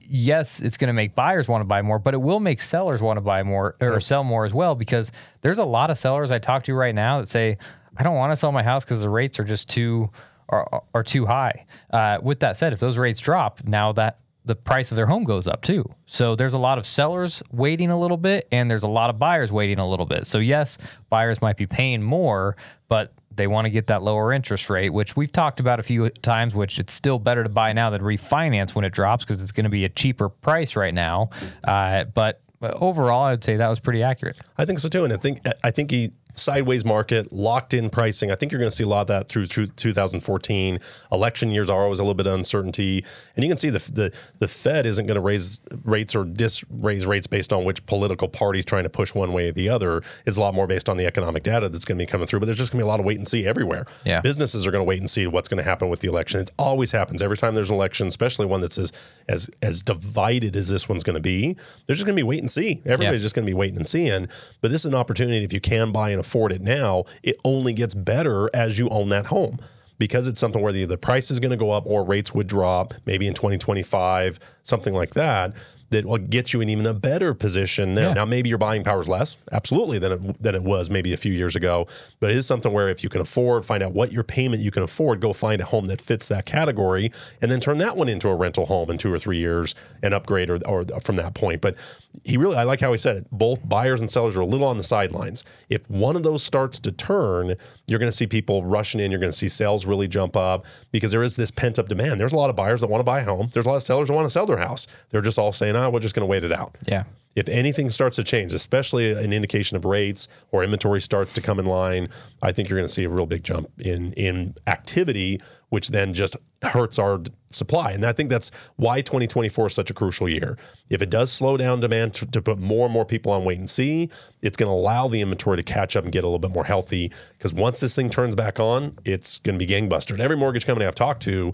yes, 0.00 0.60
it's 0.60 0.76
going 0.76 0.88
to 0.88 0.92
make 0.92 1.14
buyers 1.14 1.48
want 1.48 1.60
to 1.62 1.66
buy 1.66 1.82
more, 1.82 1.98
but 1.98 2.14
it 2.14 2.18
will 2.18 2.40
make 2.40 2.60
sellers 2.60 3.00
want 3.00 3.16
to 3.16 3.20
buy 3.20 3.42
more 3.42 3.76
or 3.80 4.00
sell 4.00 4.24
more 4.24 4.44
as 4.44 4.52
well 4.52 4.74
because 4.74 5.12
there's 5.42 5.58
a 5.58 5.64
lot 5.64 5.90
of 5.90 5.98
sellers 5.98 6.30
I 6.30 6.38
talk 6.38 6.64
to 6.64 6.74
right 6.74 6.94
now 6.94 7.20
that 7.20 7.28
say, 7.28 7.58
I 7.96 8.02
don't 8.02 8.16
want 8.16 8.32
to 8.32 8.36
sell 8.36 8.52
my 8.52 8.62
house 8.62 8.84
because 8.84 9.00
the 9.00 9.08
rates 9.08 9.38
are 9.38 9.44
just 9.44 9.68
too 9.68 10.10
are, 10.50 10.82
are 10.94 11.02
too 11.02 11.26
high. 11.26 11.66
Uh, 11.90 12.18
with 12.22 12.40
that 12.40 12.56
said, 12.56 12.72
if 12.72 12.80
those 12.80 12.98
rates 12.98 13.20
drop, 13.20 13.64
now 13.64 13.92
that 13.92 14.18
the 14.44 14.56
price 14.56 14.90
of 14.90 14.96
their 14.96 15.06
home 15.06 15.24
goes 15.24 15.46
up 15.46 15.62
too. 15.62 15.84
So 16.06 16.34
there's 16.34 16.54
a 16.54 16.58
lot 16.58 16.78
of 16.78 16.86
sellers 16.86 17.42
waiting 17.52 17.90
a 17.90 17.98
little 17.98 18.16
bit 18.16 18.48
and 18.50 18.70
there's 18.70 18.82
a 18.82 18.88
lot 18.88 19.10
of 19.10 19.18
buyers 19.18 19.52
waiting 19.52 19.78
a 19.78 19.88
little 19.88 20.06
bit. 20.06 20.26
So 20.26 20.38
yes, 20.38 20.78
buyers 21.08 21.42
might 21.42 21.56
be 21.56 21.66
paying 21.66 22.02
more, 22.02 22.56
but 22.88 23.12
they 23.32 23.46
want 23.46 23.66
to 23.66 23.70
get 23.70 23.86
that 23.88 24.02
lower 24.02 24.32
interest 24.32 24.68
rate, 24.68 24.90
which 24.90 25.16
we've 25.16 25.30
talked 25.30 25.60
about 25.60 25.78
a 25.78 25.82
few 25.82 26.08
times, 26.10 26.54
which 26.54 26.78
it's 26.78 26.92
still 26.92 27.18
better 27.18 27.42
to 27.42 27.48
buy 27.48 27.72
now 27.72 27.90
than 27.90 28.02
refinance 28.02 28.74
when 28.74 28.84
it 28.84 28.92
drops 28.92 29.24
because 29.24 29.42
it's 29.42 29.52
going 29.52 29.64
to 29.64 29.70
be 29.70 29.84
a 29.84 29.88
cheaper 29.88 30.28
price 30.28 30.74
right 30.74 30.94
now. 30.94 31.30
Uh, 31.62 32.04
but 32.04 32.40
overall, 32.62 33.24
I 33.24 33.30
would 33.30 33.44
say 33.44 33.56
that 33.56 33.68
was 33.68 33.80
pretty 33.80 34.02
accurate. 34.02 34.38
I 34.58 34.64
think 34.64 34.78
so 34.78 34.88
too, 34.88 35.04
and 35.04 35.12
I 35.12 35.16
think 35.16 35.40
I 35.62 35.70
think 35.70 35.90
he 35.90 36.12
sideways 36.40 36.84
market, 36.84 37.32
locked 37.32 37.74
in 37.74 37.90
pricing. 37.90 38.30
I 38.30 38.34
think 38.34 38.50
you're 38.52 38.58
going 38.58 38.70
to 38.70 38.76
see 38.76 38.84
a 38.84 38.88
lot 38.88 39.02
of 39.02 39.06
that 39.08 39.28
through, 39.28 39.46
through 39.46 39.66
2014. 39.68 40.78
Election 41.12 41.50
years 41.50 41.68
are 41.70 41.82
always 41.82 41.98
a 41.98 42.02
little 42.02 42.14
bit 42.14 42.26
of 42.26 42.34
uncertainty, 42.34 43.04
and 43.36 43.44
you 43.44 43.50
can 43.50 43.58
see 43.58 43.70
the 43.70 43.78
the, 43.92 44.12
the 44.38 44.48
Fed 44.48 44.86
isn't 44.86 45.06
going 45.06 45.16
to 45.16 45.20
raise 45.20 45.60
rates 45.84 46.14
or 46.14 46.24
dis 46.24 46.64
raise 46.70 47.06
rates 47.06 47.26
based 47.26 47.52
on 47.52 47.64
which 47.64 47.84
political 47.86 48.28
party's 48.28 48.64
trying 48.64 48.84
to 48.84 48.90
push 48.90 49.14
one 49.14 49.32
way 49.32 49.48
or 49.48 49.52
the 49.52 49.68
other. 49.68 50.02
It's 50.26 50.36
a 50.36 50.40
lot 50.40 50.54
more 50.54 50.66
based 50.66 50.88
on 50.88 50.96
the 50.96 51.06
economic 51.06 51.42
data 51.42 51.68
that's 51.68 51.84
going 51.84 51.98
to 51.98 52.02
be 52.02 52.06
coming 52.10 52.26
through. 52.26 52.40
But 52.40 52.46
there's 52.46 52.58
just 52.58 52.72
going 52.72 52.78
to 52.80 52.84
be 52.84 52.88
a 52.88 52.90
lot 52.90 53.00
of 53.00 53.06
wait 53.06 53.18
and 53.18 53.26
see 53.28 53.46
everywhere. 53.46 53.84
Yeah. 54.04 54.20
businesses 54.20 54.66
are 54.66 54.70
going 54.70 54.80
to 54.84 54.88
wait 54.88 55.00
and 55.00 55.10
see 55.10 55.26
what's 55.26 55.48
going 55.48 55.58
to 55.62 55.68
happen 55.68 55.88
with 55.88 56.00
the 56.00 56.08
election. 56.08 56.40
It 56.40 56.50
always 56.58 56.92
happens 56.92 57.22
every 57.22 57.36
time 57.36 57.54
there's 57.54 57.70
an 57.70 57.76
election, 57.76 58.06
especially 58.06 58.46
one 58.46 58.60
that's 58.60 58.78
as 58.78 58.92
as 59.28 59.50
as 59.62 59.82
divided 59.82 60.56
as 60.56 60.68
this 60.68 60.88
one's 60.88 61.02
going 61.04 61.14
to 61.14 61.20
be. 61.20 61.56
There's 61.86 61.98
just 61.98 62.06
going 62.06 62.16
to 62.16 62.20
be 62.22 62.26
wait 62.26 62.40
and 62.40 62.50
see. 62.50 62.80
Everybody's 62.84 63.20
Yeah. 63.20 63.24
just 63.24 63.34
going 63.34 63.44
to 63.46 63.50
be 63.50 63.54
waiting 63.54 63.76
and 63.76 63.86
seeing. 63.88 64.28
But 64.60 64.70
this 64.70 64.82
is 64.82 64.86
an 64.86 64.94
opportunity 64.94 65.44
if 65.44 65.52
you 65.52 65.60
can 65.60 65.92
buy 65.92 66.10
and 66.10 66.20
afford 66.30 66.52
it 66.52 66.62
now, 66.62 67.04
it 67.24 67.36
only 67.44 67.72
gets 67.72 67.94
better 67.94 68.48
as 68.54 68.78
you 68.78 68.88
own 68.90 69.08
that 69.08 69.26
home. 69.26 69.58
Because 69.98 70.28
it's 70.28 70.40
something 70.40 70.62
where 70.62 70.72
the, 70.72 70.96
price 70.96 71.30
is 71.30 71.40
going 71.40 71.50
to 71.50 71.58
go 71.58 71.72
up 71.72 71.84
or 71.84 72.04
rates 72.04 72.32
would 72.32 72.46
drop, 72.46 72.94
maybe 73.04 73.26
in 73.26 73.34
2025, 73.34 74.38
something 74.62 74.94
like 74.94 75.10
that, 75.10 75.54
that 75.90 76.06
will 76.06 76.18
get 76.18 76.52
you 76.52 76.60
in 76.60 76.68
even 76.68 76.86
a 76.86 76.94
better 76.94 77.34
position 77.34 77.94
there. 77.94 78.08
Yeah. 78.08 78.14
Now, 78.14 78.24
maybe 78.24 78.48
your 78.48 78.58
buying 78.58 78.84
power 78.84 79.00
is 79.00 79.08
less, 79.08 79.36
absolutely, 79.52 79.98
than 79.98 80.12
it, 80.12 80.42
than 80.42 80.54
it 80.54 80.62
was 80.62 80.88
maybe 80.88 81.12
a 81.12 81.16
few 81.16 81.32
years 81.32 81.56
ago. 81.56 81.86
But 82.20 82.30
it 82.30 82.36
is 82.36 82.46
something 82.46 82.72
where 82.72 82.88
if 82.88 83.02
you 83.02 83.08
can 83.08 83.20
afford, 83.20 83.64
find 83.64 83.82
out 83.82 83.92
what 83.92 84.12
your 84.12 84.22
payment 84.22 84.62
you 84.62 84.70
can 84.70 84.82
afford, 84.82 85.20
go 85.20 85.32
find 85.32 85.60
a 85.60 85.64
home 85.64 85.86
that 85.86 86.00
fits 86.00 86.28
that 86.28 86.46
category, 86.46 87.10
and 87.42 87.50
then 87.50 87.60
turn 87.60 87.78
that 87.78 87.96
one 87.96 88.08
into 88.08 88.28
a 88.28 88.34
rental 88.34 88.66
home 88.66 88.90
in 88.90 88.98
two 88.98 89.12
or 89.12 89.18
three 89.18 89.38
years 89.38 89.74
and 90.02 90.14
upgrade 90.14 90.48
or, 90.50 90.58
or 90.66 90.84
from 91.00 91.16
that 91.16 91.34
point. 91.34 91.60
But 91.60 91.76
he 92.24 92.36
really, 92.36 92.56
I 92.56 92.64
like 92.64 92.80
how 92.80 92.92
he 92.92 92.98
said 92.98 93.16
it. 93.16 93.26
Both 93.30 93.68
buyers 93.68 94.00
and 94.00 94.10
sellers 94.10 94.36
are 94.36 94.40
a 94.40 94.46
little 94.46 94.66
on 94.66 94.78
the 94.78 94.84
sidelines. 94.84 95.44
If 95.68 95.88
one 95.90 96.16
of 96.16 96.22
those 96.22 96.42
starts 96.42 96.80
to 96.80 96.92
turn, 96.92 97.54
you're 97.86 97.98
going 97.98 98.10
to 98.10 98.16
see 98.16 98.26
people 98.26 98.64
rushing 98.64 99.00
in. 99.00 99.10
You're 99.10 99.20
going 99.20 99.32
to 99.32 99.36
see 99.36 99.48
sales 99.48 99.86
really 99.86 100.08
jump 100.08 100.36
up 100.36 100.64
because 100.92 101.10
there 101.10 101.22
is 101.22 101.36
this 101.36 101.50
pent 101.50 101.78
up 101.78 101.88
demand. 101.88 102.20
There's 102.20 102.32
a 102.32 102.36
lot 102.36 102.50
of 102.50 102.56
buyers 102.56 102.80
that 102.80 102.90
want 102.90 103.00
to 103.00 103.04
buy 103.04 103.20
a 103.20 103.24
home. 103.24 103.48
There's 103.52 103.66
a 103.66 103.68
lot 103.68 103.76
of 103.76 103.82
sellers 103.82 104.08
that 104.08 104.14
want 104.14 104.26
to 104.26 104.30
sell 104.30 104.46
their 104.46 104.58
house. 104.58 104.86
They're 105.10 105.20
just 105.20 105.38
all 105.38 105.52
saying, 105.52 105.76
"Ah, 105.80 105.88
we're 105.88 106.00
just 106.00 106.14
going 106.14 106.26
to 106.26 106.30
wait 106.30 106.44
it 106.44 106.52
out." 106.52 106.76
Yeah. 106.86 107.04
If 107.36 107.48
anything 107.48 107.90
starts 107.90 108.16
to 108.16 108.24
change, 108.24 108.52
especially 108.52 109.12
an 109.12 109.32
indication 109.32 109.76
of 109.76 109.84
rates 109.84 110.26
or 110.50 110.64
inventory 110.64 111.00
starts 111.00 111.32
to 111.34 111.40
come 111.40 111.60
in 111.60 111.66
line, 111.66 112.08
I 112.42 112.50
think 112.50 112.68
you're 112.68 112.78
going 112.78 112.88
to 112.88 112.92
see 112.92 113.04
a 113.04 113.08
real 113.08 113.26
big 113.26 113.44
jump 113.44 113.70
in 113.78 114.12
in 114.14 114.56
activity, 114.66 115.40
which 115.68 115.90
then 115.90 116.12
just 116.12 116.36
hurts 116.62 116.98
our 116.98 117.22
supply. 117.46 117.92
And 117.92 118.04
I 118.04 118.12
think 118.12 118.30
that's 118.30 118.50
why 118.76 119.00
2024 119.00 119.68
is 119.68 119.74
such 119.74 119.90
a 119.90 119.94
crucial 119.94 120.28
year. 120.28 120.58
If 120.88 121.02
it 121.02 121.08
does 121.08 121.30
slow 121.30 121.56
down 121.56 121.80
demand 121.80 122.14
to, 122.14 122.26
to 122.26 122.42
put 122.42 122.58
more 122.58 122.86
and 122.86 122.92
more 122.92 123.04
people 123.04 123.30
on 123.32 123.44
wait 123.44 123.58
and 123.58 123.70
see, 123.70 124.10
it's 124.42 124.56
going 124.56 124.68
to 124.68 124.74
allow 124.74 125.06
the 125.06 125.20
inventory 125.20 125.56
to 125.56 125.62
catch 125.62 125.96
up 125.96 126.02
and 126.02 126.12
get 126.12 126.24
a 126.24 126.26
little 126.26 126.40
bit 126.40 126.50
more 126.50 126.64
healthy. 126.64 127.12
Because 127.38 127.54
once 127.54 127.78
this 127.78 127.94
thing 127.94 128.10
turns 128.10 128.34
back 128.34 128.58
on, 128.58 128.98
it's 129.04 129.38
going 129.38 129.58
to 129.58 129.64
be 129.64 129.72
gangbusters. 129.72 130.18
Every 130.18 130.36
mortgage 130.36 130.66
company 130.66 130.86
I've 130.86 130.96
talked 130.96 131.22
to 131.22 131.52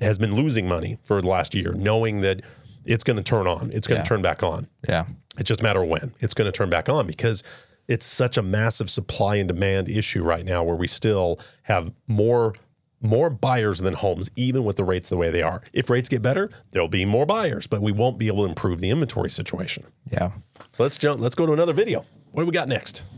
has 0.00 0.18
been 0.18 0.34
losing 0.34 0.66
money 0.66 0.98
for 1.04 1.20
the 1.20 1.28
last 1.28 1.54
year, 1.54 1.72
knowing 1.72 2.20
that 2.20 2.40
it's 2.88 3.04
going 3.04 3.16
to 3.16 3.22
turn 3.22 3.46
on, 3.46 3.70
it's 3.72 3.86
going 3.86 3.98
to 3.98 4.02
Yeah. 4.04 4.08
turn 4.08 4.22
back 4.22 4.42
on. 4.42 4.66
Yeah. 4.88 5.06
It's 5.38 5.48
just 5.48 5.60
a 5.60 5.62
matter 5.62 5.82
of 5.82 5.88
when 5.88 6.12
it's 6.20 6.34
going 6.34 6.46
to 6.46 6.52
turn 6.52 6.70
back 6.70 6.88
on 6.88 7.06
because 7.06 7.42
it's 7.86 8.04
such 8.04 8.36
a 8.36 8.42
massive 8.42 8.90
supply 8.90 9.36
and 9.36 9.46
demand 9.48 9.88
issue 9.88 10.22
right 10.22 10.44
now 10.44 10.62
where 10.64 10.76
we 10.76 10.86
still 10.86 11.38
have 11.62 11.92
more 12.06 12.54
more 13.00 13.30
buyers 13.30 13.78
than 13.78 13.94
homes 13.94 14.28
even 14.34 14.64
with 14.64 14.74
the 14.74 14.82
rates 14.84 15.08
the 15.08 15.16
way 15.16 15.30
they 15.30 15.40
are. 15.42 15.62
If 15.72 15.88
rates 15.88 16.08
get 16.08 16.20
better, 16.20 16.50
there'll 16.72 16.88
be 16.88 17.04
more 17.04 17.26
buyers, 17.26 17.68
but 17.68 17.80
we 17.80 17.92
won't 17.92 18.18
be 18.18 18.26
able 18.26 18.42
to 18.42 18.48
improve 18.48 18.80
the 18.80 18.90
inventory 18.90 19.30
situation. 19.30 19.84
Yeah. 20.10 20.32
So 20.72 20.82
let's 20.82 20.98
jump 20.98 21.20
let's 21.20 21.36
go 21.36 21.46
to 21.46 21.52
another 21.52 21.72
video. 21.72 22.04
What 22.32 22.42
do 22.42 22.46
we 22.46 22.52
got 22.52 22.66
next? 22.68 23.08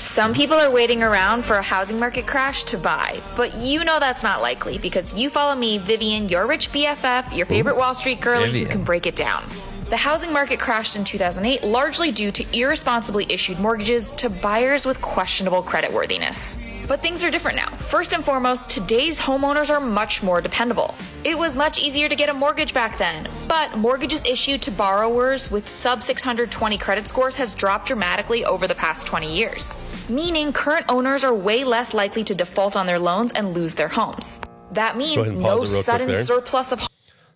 Some 0.00 0.32
people 0.32 0.56
are 0.56 0.70
waiting 0.70 1.02
around 1.02 1.44
for 1.44 1.56
a 1.56 1.62
housing 1.62 1.98
market 1.98 2.26
crash 2.26 2.64
to 2.64 2.78
buy, 2.78 3.20
but 3.36 3.54
you 3.54 3.84
know 3.84 4.00
that's 4.00 4.22
not 4.22 4.40
likely 4.40 4.78
because 4.78 5.18
you 5.18 5.30
follow 5.30 5.54
me, 5.54 5.78
Vivian, 5.78 6.28
your 6.28 6.46
rich 6.46 6.72
BFF, 6.72 7.36
your 7.36 7.46
favorite 7.46 7.76
Wall 7.76 7.94
Street 7.94 8.20
girlie 8.20 8.50
who 8.50 8.66
can 8.66 8.82
break 8.82 9.06
it 9.06 9.14
down. 9.14 9.44
The 9.90 9.96
housing 9.96 10.32
market 10.32 10.60
crashed 10.60 10.94
in 10.94 11.02
2008 11.02 11.64
largely 11.64 12.12
due 12.12 12.30
to 12.30 12.46
irresponsibly 12.56 13.26
issued 13.28 13.58
mortgages 13.58 14.12
to 14.12 14.30
buyers 14.30 14.86
with 14.86 15.02
questionable 15.02 15.64
creditworthiness. 15.64 16.86
But 16.86 17.02
things 17.02 17.24
are 17.24 17.30
different 17.30 17.56
now. 17.56 17.70
First 17.70 18.12
and 18.12 18.24
foremost, 18.24 18.70
today's 18.70 19.18
homeowners 19.18 19.68
are 19.68 19.80
much 19.80 20.22
more 20.22 20.40
dependable. 20.40 20.94
It 21.24 21.36
was 21.36 21.56
much 21.56 21.80
easier 21.80 22.08
to 22.08 22.14
get 22.14 22.28
a 22.28 22.32
mortgage 22.32 22.72
back 22.72 22.98
then, 22.98 23.28
but 23.48 23.76
mortgages 23.76 24.24
issued 24.24 24.62
to 24.62 24.70
borrowers 24.70 25.50
with 25.50 25.68
sub 25.68 26.04
620 26.04 26.78
credit 26.78 27.08
scores 27.08 27.34
has 27.34 27.52
dropped 27.52 27.88
dramatically 27.88 28.44
over 28.44 28.68
the 28.68 28.76
past 28.76 29.08
20 29.08 29.36
years, 29.36 29.76
meaning 30.08 30.52
current 30.52 30.86
owners 30.88 31.24
are 31.24 31.34
way 31.34 31.64
less 31.64 31.92
likely 31.92 32.22
to 32.22 32.34
default 32.36 32.76
on 32.76 32.86
their 32.86 33.00
loans 33.00 33.32
and 33.32 33.54
lose 33.54 33.74
their 33.74 33.88
homes. 33.88 34.40
That 34.70 34.96
means 34.96 35.32
no 35.32 35.42
pause 35.42 35.62
it 35.62 35.74
real 35.74 35.82
quick 35.82 35.84
sudden 35.84 36.14
surplus 36.14 36.70
of 36.70 36.86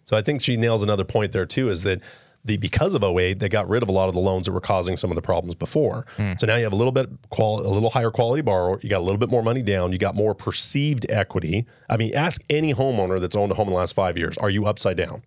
So 0.05 0.17
I 0.17 0.23
think 0.23 0.41
she 0.41 0.57
nails 0.57 0.85
another 0.85 1.03
point 1.03 1.33
there 1.33 1.47
too 1.47 1.69
is 1.69 1.83
that 1.83 2.01
the 2.45 2.57
because 2.57 2.95
of 2.95 3.03
08 3.03 3.39
they 3.39 3.49
got 3.49 3.69
rid 3.69 3.83
of 3.83 3.89
a 3.89 3.93
lot 3.93 4.09
of 4.09 4.15
the 4.15 4.21
loans 4.21 4.47
that 4.47 4.53
were 4.53 4.61
causing 4.61 4.97
some 4.97 5.11
of 5.11 5.17
the 5.17 5.23
problems 5.23 5.55
before. 5.55 6.07
Hmm. 6.17 6.33
So 6.39 6.47
now 6.47 6.57
you 6.57 6.65
have 6.65 6.73
a 6.73 6.77
little 6.77 6.93
bit 6.93 7.09
qual 7.31 7.61
a 7.61 7.69
little 7.69 7.91
higher 7.91 8.11
quality 8.11 8.43
borrower, 8.43 8.79
you 8.83 8.89
got 8.89 8.99
a 8.99 9.07
little 9.07 9.19
bit 9.19 9.31
more 9.31 9.43
money 9.43 9.63
down, 9.63 9.93
you 9.93 9.99
got 9.99 10.15
more 10.15 10.35
perceived 10.35 11.07
equity. 11.09 11.67
I 11.89 11.97
mean, 11.97 12.15
ask 12.15 12.43
any 12.51 12.75
homeowner 12.75 13.21
that's 13.21 13.37
owned 13.37 13.53
a 13.53 13.55
home 13.55 13.69
in 13.69 13.73
the 13.73 13.79
last 13.79 13.95
5 13.95 14.19
years, 14.19 14.39
are 14.39 14.51
you 14.51 14.67
upside 14.67 14.97
down? 14.97 15.23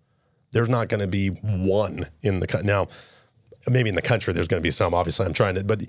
There's 0.52 0.68
not 0.68 0.88
going 0.88 1.00
to 1.00 1.08
be 1.08 1.28
one 1.28 2.06
in 2.22 2.40
the 2.40 2.46
co- 2.46 2.62
now 2.62 2.88
maybe 3.70 3.88
in 3.88 3.94
the 3.94 4.02
country 4.02 4.32
there's 4.34 4.48
going 4.48 4.60
to 4.60 4.66
be 4.66 4.70
some 4.70 4.94
obviously 4.94 5.24
i'm 5.26 5.32
trying 5.32 5.54
to 5.54 5.62
but 5.64 5.82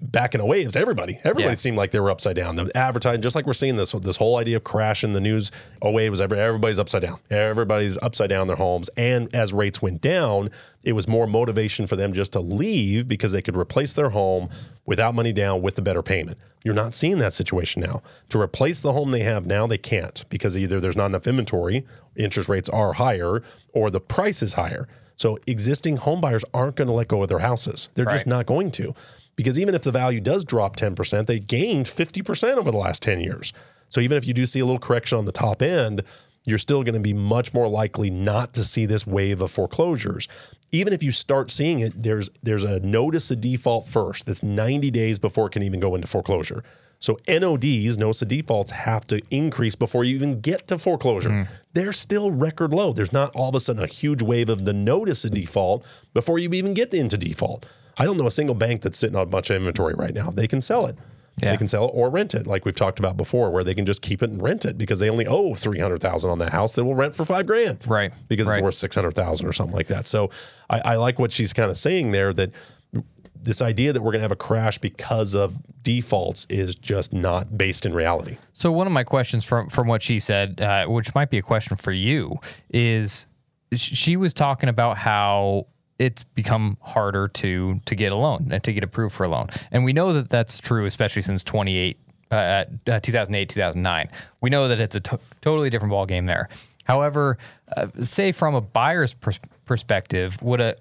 back 0.00 0.34
in 0.34 0.40
08 0.40 0.60
it 0.62 0.64
was 0.66 0.76
everybody 0.76 1.18
everybody 1.24 1.48
Yeah. 1.48 1.54
seemed 1.54 1.76
like 1.76 1.90
they 1.90 2.00
were 2.00 2.10
upside 2.10 2.36
down. 2.36 2.56
The 2.56 2.70
advertising 2.76 3.22
just 3.22 3.36
like 3.36 3.46
we're 3.46 3.52
seeing 3.52 3.76
this 3.76 3.92
this 3.92 4.16
whole 4.16 4.36
idea 4.38 4.56
of 4.56 4.64
crash 4.64 5.04
in 5.04 5.12
the 5.12 5.20
news 5.20 5.50
08 5.84 6.10
was 6.10 6.20
every, 6.20 6.38
everybody's 6.38 6.78
upside 6.78 7.02
down. 7.02 7.18
Everybody's 7.30 7.96
upside 7.98 8.28
down 8.30 8.46
their 8.46 8.56
homes. 8.56 8.88
And 8.96 9.34
as 9.34 9.52
rates 9.52 9.80
went 9.82 10.00
down 10.00 10.50
it 10.82 10.92
was 10.94 11.06
more 11.06 11.26
motivation 11.26 11.86
for 11.86 11.96
them 11.96 12.12
just 12.12 12.32
to 12.32 12.40
leave 12.40 13.06
because 13.06 13.32
they 13.32 13.42
could 13.42 13.56
replace 13.56 13.92
their 13.94 14.10
home 14.10 14.48
without 14.86 15.14
money 15.14 15.32
down 15.32 15.60
with 15.62 15.74
the 15.74 15.82
better 15.82 16.02
payment. 16.02 16.38
You're 16.64 16.74
not 16.74 16.94
seeing 16.94 17.18
that 17.18 17.32
situation 17.34 17.82
now. 17.82 18.02
To 18.30 18.40
replace 18.40 18.80
the 18.82 18.92
home 18.92 19.10
they 19.10 19.22
have 19.22 19.46
now 19.46 19.66
they 19.66 19.78
can't 19.78 20.24
because 20.30 20.56
either 20.56 20.80
there's 20.80 20.96
not 20.96 21.06
enough 21.06 21.26
inventory 21.26 21.86
interest 22.16 22.48
rates 22.48 22.68
are 22.68 22.94
higher 22.94 23.42
or 23.72 23.90
the 23.90 24.00
price 24.00 24.42
is 24.42 24.54
higher 24.54 24.88
so 25.20 25.38
existing 25.46 25.98
home 25.98 26.22
buyers 26.22 26.46
aren't 26.54 26.76
going 26.76 26.88
to 26.88 26.94
let 26.94 27.08
go 27.08 27.22
of 27.22 27.28
their 27.28 27.40
houses. 27.40 27.90
They're 27.94 28.06
just 28.06 28.26
not 28.26 28.46
going 28.46 28.70
to. 28.72 28.94
Because 29.36 29.58
even 29.58 29.74
if 29.74 29.82
the 29.82 29.90
value 29.90 30.18
does 30.18 30.46
drop 30.46 30.76
10%, 30.76 31.26
they 31.26 31.38
gained 31.38 31.86
50% 31.86 32.56
over 32.56 32.70
the 32.70 32.78
last 32.78 33.02
10 33.02 33.20
years. 33.20 33.52
So 33.90 34.00
even 34.00 34.16
if 34.16 34.26
you 34.26 34.32
do 34.32 34.46
see 34.46 34.60
a 34.60 34.64
little 34.64 34.78
correction 34.78 35.18
on 35.18 35.26
the 35.26 35.32
top 35.32 35.60
end, 35.60 36.04
you're 36.46 36.56
still 36.56 36.82
going 36.82 36.94
to 36.94 37.00
be 37.00 37.12
much 37.12 37.52
more 37.52 37.68
likely 37.68 38.08
not 38.08 38.54
to 38.54 38.64
see 38.64 38.86
this 38.86 39.06
wave 39.06 39.42
of 39.42 39.50
foreclosures. 39.50 40.26
Even 40.72 40.94
if 40.94 41.02
you 41.02 41.12
start 41.12 41.50
seeing 41.50 41.80
it, 41.80 42.02
there's 42.02 42.30
there's 42.42 42.64
a 42.64 42.80
notice 42.80 43.30
of 43.30 43.42
default 43.42 43.86
first 43.86 44.24
that's 44.24 44.42
90 44.42 44.90
days 44.90 45.18
before 45.18 45.48
it 45.48 45.50
can 45.50 45.62
even 45.62 45.80
go 45.80 45.94
into 45.94 46.06
foreclosure. 46.06 46.64
So 47.00 47.14
NODs, 47.26 47.98
notice 47.98 48.20
the 48.20 48.26
defaults, 48.26 48.70
have 48.70 49.06
to 49.06 49.20
increase 49.30 49.74
before 49.74 50.04
you 50.04 50.14
even 50.14 50.40
get 50.40 50.68
to 50.68 50.78
foreclosure. 50.78 51.30
Hmm. 51.30 51.42
They're 51.72 51.92
still 51.94 52.30
record 52.30 52.72
low. 52.74 52.92
There's 52.92 53.12
not 53.12 53.34
all 53.34 53.48
of 53.48 53.54
a 53.54 53.60
sudden 53.60 53.82
a 53.82 53.86
huge 53.86 54.22
wave 54.22 54.50
of 54.50 54.66
the 54.66 54.74
notice 54.74 55.24
of 55.24 55.32
default 55.32 55.84
before 56.12 56.38
you 56.38 56.50
even 56.52 56.74
get 56.74 56.92
into 56.92 57.16
default. 57.16 57.66
I 57.98 58.04
don't 58.04 58.16
know 58.18 58.26
a 58.26 58.30
single 58.30 58.54
bank 58.54 58.82
that's 58.82 58.98
sitting 58.98 59.16
on 59.16 59.22
a 59.22 59.26
bunch 59.26 59.50
of 59.50 59.56
inventory 59.56 59.94
right 59.94 60.14
now. 60.14 60.30
They 60.30 60.46
can 60.46 60.60
sell 60.60 60.86
it. 60.86 60.96
Yeah. 61.42 61.52
They 61.52 61.56
can 61.56 61.68
sell 61.68 61.86
it 61.86 61.92
or 61.94 62.10
rent 62.10 62.34
it, 62.34 62.46
like 62.46 62.66
we've 62.66 62.74
talked 62.74 62.98
about 62.98 63.16
before, 63.16 63.50
where 63.50 63.64
they 63.64 63.72
can 63.72 63.86
just 63.86 64.02
keep 64.02 64.22
it 64.22 64.28
and 64.28 64.42
rent 64.42 64.66
it 64.66 64.76
because 64.76 65.00
they 65.00 65.08
only 65.08 65.26
owe 65.26 65.54
three 65.54 65.80
hundred 65.80 66.00
thousand 66.00 66.28
on 66.30 66.38
that 66.40 66.52
house. 66.52 66.74
They 66.74 66.82
will 66.82 66.94
rent 66.94 67.14
for 67.14 67.24
five 67.24 67.46
grand, 67.46 67.86
Right, 67.88 68.12
Because 68.28 68.46
right. 68.48 68.58
it's 68.58 68.62
worth 68.62 68.74
six 68.74 68.94
hundred 68.94 69.12
thousand 69.14 69.46
or 69.46 69.54
something 69.54 69.74
like 69.74 69.86
that. 69.86 70.06
So 70.06 70.28
I, 70.68 70.80
I 70.84 70.96
like 70.96 71.18
what 71.18 71.32
she's 71.32 71.54
kind 71.54 71.70
of 71.70 71.78
saying 71.78 72.12
there 72.12 72.34
that 72.34 72.50
this 73.42 73.62
idea 73.62 73.92
that 73.92 74.02
we're 74.02 74.12
going 74.12 74.20
to 74.20 74.24
have 74.24 74.32
a 74.32 74.36
crash 74.36 74.78
because 74.78 75.34
of 75.34 75.58
defaults 75.82 76.46
is 76.48 76.74
just 76.74 77.12
not 77.12 77.56
based 77.56 77.86
in 77.86 77.94
reality. 77.94 78.36
So 78.52 78.70
one 78.70 78.86
of 78.86 78.92
my 78.92 79.04
questions 79.04 79.44
from 79.44 79.68
from 79.68 79.88
what 79.88 80.02
she 80.02 80.18
said, 80.18 80.60
uh, 80.60 80.86
which 80.86 81.14
might 81.14 81.30
be 81.30 81.38
a 81.38 81.42
question 81.42 81.76
for 81.76 81.92
you, 81.92 82.38
is 82.70 83.26
she 83.74 84.16
was 84.16 84.34
talking 84.34 84.68
about 84.68 84.98
how 84.98 85.66
it's 85.98 86.24
become 86.24 86.76
harder 86.80 87.28
to 87.28 87.80
to 87.86 87.94
get 87.94 88.12
a 88.12 88.16
loan 88.16 88.48
and 88.50 88.62
to 88.64 88.72
get 88.72 88.84
approved 88.84 89.14
for 89.14 89.24
a 89.24 89.28
loan, 89.28 89.48
and 89.70 89.84
we 89.84 89.92
know 89.92 90.12
that 90.12 90.28
that's 90.28 90.58
true, 90.58 90.86
especially 90.86 91.22
since 91.22 91.42
28. 91.44 91.98
Uh, 92.32 92.64
uh, 92.86 93.00
2008, 93.00 93.48
2009. 93.48 94.08
We 94.40 94.50
know 94.50 94.68
that 94.68 94.80
it's 94.80 94.94
a 94.94 95.00
totally 95.00 95.68
different 95.68 95.90
ball 95.90 96.06
game 96.06 96.26
there. 96.26 96.48
However, 96.84 97.38
uh, 97.76 97.88
say 97.98 98.30
from 98.30 98.54
a 98.54 98.60
buyer's 98.60 99.14
pers- 99.14 99.40
perspective, 99.64 100.40
would 100.40 100.60
a 100.60 100.76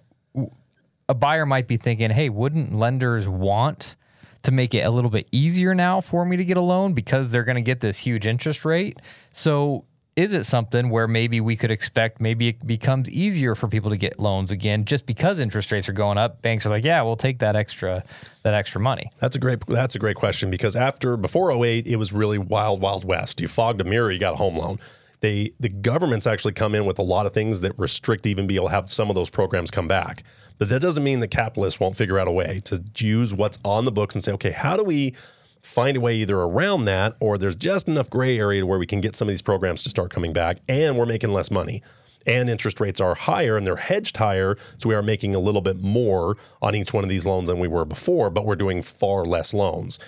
a 1.09 1.15
buyer 1.15 1.45
might 1.45 1.67
be 1.67 1.75
thinking, 1.75 2.11
hey, 2.11 2.29
wouldn't 2.29 2.73
lenders 2.73 3.27
want 3.27 3.95
to 4.43 4.51
make 4.51 4.73
it 4.73 4.81
a 4.81 4.89
little 4.89 5.09
bit 5.09 5.27
easier 5.31 5.75
now 5.75 5.99
for 5.99 6.23
me 6.23 6.37
to 6.37 6.45
get 6.45 6.55
a 6.55 6.61
loan 6.61 6.93
because 6.93 7.31
they're 7.31 7.43
going 7.43 7.55
to 7.55 7.61
get 7.61 7.81
this 7.81 7.97
huge 7.97 8.25
interest 8.25 8.63
rate? 8.63 8.99
So, 9.33 9.85
is 10.15 10.33
it 10.33 10.43
something 10.43 10.89
where 10.89 11.07
maybe 11.07 11.39
we 11.39 11.55
could 11.55 11.71
expect 11.71 12.19
maybe 12.19 12.49
it 12.49 12.67
becomes 12.67 13.09
easier 13.09 13.55
for 13.55 13.69
people 13.69 13.89
to 13.89 13.95
get 13.95 14.19
loans 14.19 14.51
again 14.51 14.83
just 14.83 15.05
because 15.05 15.39
interest 15.39 15.71
rates 15.71 15.87
are 15.87 15.93
going 15.93 16.17
up? 16.17 16.41
Banks 16.41 16.65
are 16.65 16.69
like, 16.69 16.83
yeah, 16.83 17.01
we'll 17.01 17.15
take 17.15 17.39
that 17.39 17.55
extra 17.55 18.03
that 18.43 18.53
extra 18.53 18.81
money. 18.81 19.11
That's 19.19 19.37
a 19.37 19.39
great 19.39 19.65
that's 19.65 19.95
a 19.95 19.99
great 19.99 20.17
question 20.17 20.51
because 20.51 20.75
after 20.75 21.15
before 21.15 21.51
08 21.51 21.87
it 21.87 21.95
was 21.95 22.11
really 22.11 22.37
wild 22.37 22.81
wild 22.81 23.05
west. 23.05 23.39
You 23.39 23.47
fogged 23.47 23.79
a 23.79 23.85
mirror, 23.85 24.11
you 24.11 24.19
got 24.19 24.33
a 24.33 24.37
home 24.37 24.57
loan. 24.57 24.79
They 25.21 25.51
the 25.59 25.69
government's 25.69 26.27
actually 26.27 26.53
come 26.53 26.75
in 26.75 26.85
with 26.85 26.99
a 26.99 27.03
lot 27.03 27.25
of 27.25 27.33
things 27.33 27.61
that 27.61 27.77
restrict 27.77 28.25
even 28.25 28.47
be 28.47 28.55
able 28.55 28.67
to 28.67 28.73
have 28.73 28.89
some 28.89 29.09
of 29.09 29.15
those 29.15 29.29
programs 29.29 29.71
come 29.71 29.87
back. 29.87 30.23
But 30.57 30.69
that 30.69 30.81
doesn't 30.81 31.03
mean 31.03 31.19
that 31.21 31.29
capitalists 31.29 31.79
won't 31.79 31.95
figure 31.95 32.19
out 32.19 32.27
a 32.27 32.31
way 32.31 32.61
to 32.65 32.83
use 32.97 33.33
what's 33.33 33.59
on 33.63 33.85
the 33.85 33.91
books 33.91 34.15
and 34.15 34.23
say, 34.23 34.31
okay, 34.33 34.51
how 34.51 34.75
do 34.75 34.83
we 34.83 35.15
find 35.61 35.97
a 35.97 36.01
way 36.01 36.15
either 36.15 36.37
around 36.37 36.85
that 36.85 37.15
or 37.19 37.37
there's 37.37 37.55
just 37.55 37.87
enough 37.87 38.09
gray 38.09 38.37
area 38.37 38.65
where 38.65 38.79
we 38.79 38.85
can 38.85 39.01
get 39.01 39.15
some 39.15 39.27
of 39.27 39.31
these 39.31 39.41
programs 39.41 39.83
to 39.83 39.89
start 39.89 40.09
coming 40.09 40.33
back 40.33 40.59
and 40.67 40.97
we're 40.97 41.05
making 41.05 41.31
less 41.31 41.51
money. 41.51 41.81
And 42.25 42.49
interest 42.49 42.79
rates 42.79 42.99
are 42.99 43.15
higher 43.15 43.57
and 43.57 43.65
they're 43.65 43.77
hedged 43.77 44.17
higher. 44.17 44.57
So 44.77 44.89
we 44.89 44.95
are 44.95 45.01
making 45.01 45.35
a 45.35 45.39
little 45.39 45.61
bit 45.61 45.81
more 45.81 46.37
on 46.61 46.75
each 46.75 46.93
one 46.93 47.03
of 47.03 47.09
these 47.09 47.25
loans 47.25 47.47
than 47.47 47.59
we 47.59 47.67
were 47.67 47.85
before, 47.85 48.29
but 48.29 48.45
we're 48.45 48.55
doing 48.55 48.81
far 48.81 49.25
less 49.25 49.53
loans. 49.53 49.99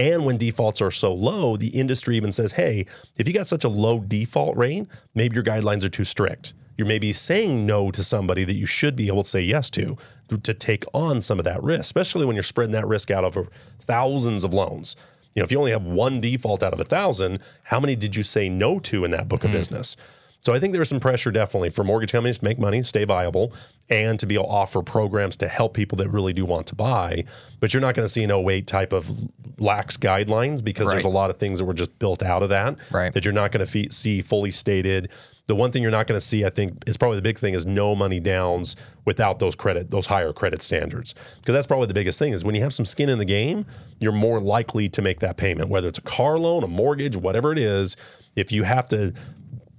And 0.00 0.24
when 0.24 0.38
defaults 0.38 0.80
are 0.80 0.90
so 0.90 1.12
low, 1.12 1.58
the 1.58 1.68
industry 1.68 2.16
even 2.16 2.32
says, 2.32 2.52
hey, 2.52 2.86
if 3.18 3.28
you 3.28 3.34
got 3.34 3.46
such 3.46 3.64
a 3.64 3.68
low 3.68 4.00
default 4.00 4.56
rate, 4.56 4.86
maybe 5.14 5.34
your 5.34 5.44
guidelines 5.44 5.84
are 5.84 5.90
too 5.90 6.04
strict 6.04 6.54
you're 6.80 6.86
maybe 6.86 7.12
saying 7.12 7.66
no 7.66 7.90
to 7.90 8.02
somebody 8.02 8.42
that 8.42 8.54
you 8.54 8.64
should 8.64 8.96
be 8.96 9.08
able 9.08 9.22
to 9.22 9.28
say 9.28 9.42
yes 9.42 9.68
to 9.68 9.98
to 10.42 10.54
take 10.54 10.82
on 10.94 11.20
some 11.20 11.38
of 11.38 11.44
that 11.44 11.62
risk, 11.62 11.80
especially 11.80 12.24
when 12.24 12.34
you're 12.34 12.42
spreading 12.42 12.72
that 12.72 12.86
risk 12.86 13.10
out 13.10 13.22
over 13.22 13.48
thousands 13.78 14.44
of 14.44 14.54
loans. 14.54 14.96
You 15.34 15.40
know, 15.40 15.44
if 15.44 15.52
you 15.52 15.58
only 15.58 15.72
have 15.72 15.82
one 15.84 16.22
default 16.22 16.62
out 16.62 16.72
of 16.72 16.80
a 16.80 16.84
thousand, 16.84 17.40
how 17.64 17.80
many 17.80 17.96
did 17.96 18.16
you 18.16 18.22
say 18.22 18.48
no 18.48 18.78
to 18.78 19.04
in 19.04 19.10
that 19.10 19.28
book 19.28 19.40
mm-hmm. 19.40 19.48
of 19.48 19.52
business? 19.52 19.94
So 20.40 20.54
I 20.54 20.58
think 20.58 20.72
there's 20.72 20.88
some 20.88 21.00
pressure 21.00 21.30
definitely 21.30 21.70
for 21.70 21.84
mortgage 21.84 22.12
companies 22.12 22.38
to 22.38 22.44
make 22.44 22.58
money, 22.58 22.82
stay 22.82 23.04
viable, 23.04 23.52
and 23.88 24.18
to 24.20 24.26
be 24.26 24.36
able 24.36 24.44
to 24.44 24.50
offer 24.50 24.82
programs 24.82 25.36
to 25.38 25.48
help 25.48 25.74
people 25.74 25.96
that 25.96 26.08
really 26.08 26.32
do 26.32 26.44
want 26.44 26.66
to 26.68 26.74
buy. 26.74 27.24
But 27.58 27.74
you're 27.74 27.80
not 27.80 27.94
going 27.94 28.06
to 28.06 28.12
see 28.12 28.24
an 28.24 28.30
08 28.30 28.66
type 28.66 28.92
of 28.92 29.10
lax 29.58 29.96
guidelines 29.96 30.64
because 30.64 30.86
right. 30.86 30.94
there's 30.94 31.04
a 31.04 31.08
lot 31.08 31.30
of 31.30 31.38
things 31.38 31.58
that 31.58 31.64
were 31.64 31.74
just 31.74 31.98
built 31.98 32.22
out 32.22 32.42
of 32.42 32.48
that 32.48 32.78
right. 32.90 33.12
that 33.12 33.24
you're 33.24 33.34
not 33.34 33.52
going 33.52 33.66
to 33.66 33.92
see 33.92 34.22
fully 34.22 34.50
stated 34.50 35.10
the 35.50 35.56
one 35.56 35.72
thing 35.72 35.82
you're 35.82 35.90
not 35.90 36.06
going 36.06 36.18
to 36.18 36.24
see, 36.24 36.44
I 36.44 36.48
think, 36.50 36.84
is 36.86 36.96
probably 36.96 37.16
the 37.16 37.22
big 37.22 37.36
thing 37.36 37.54
is 37.54 37.66
no 37.66 37.96
money 37.96 38.20
downs 38.20 38.76
without 39.04 39.40
those 39.40 39.56
credit, 39.56 39.90
those 39.90 40.06
higher 40.06 40.32
credit 40.32 40.62
standards. 40.62 41.12
Because 41.40 41.54
that's 41.54 41.66
probably 41.66 41.88
the 41.88 41.94
biggest 41.94 42.20
thing 42.20 42.32
is 42.32 42.44
when 42.44 42.54
you 42.54 42.60
have 42.60 42.72
some 42.72 42.86
skin 42.86 43.08
in 43.08 43.18
the 43.18 43.24
game, 43.24 43.66
you're 43.98 44.12
more 44.12 44.38
likely 44.38 44.88
to 44.90 45.02
make 45.02 45.18
that 45.18 45.36
payment, 45.36 45.68
whether 45.68 45.88
it's 45.88 45.98
a 45.98 46.02
car 46.02 46.38
loan, 46.38 46.62
a 46.62 46.68
mortgage, 46.68 47.16
whatever 47.16 47.50
it 47.50 47.58
is. 47.58 47.96
If 48.36 48.52
you 48.52 48.62
have 48.62 48.88
to 48.90 49.12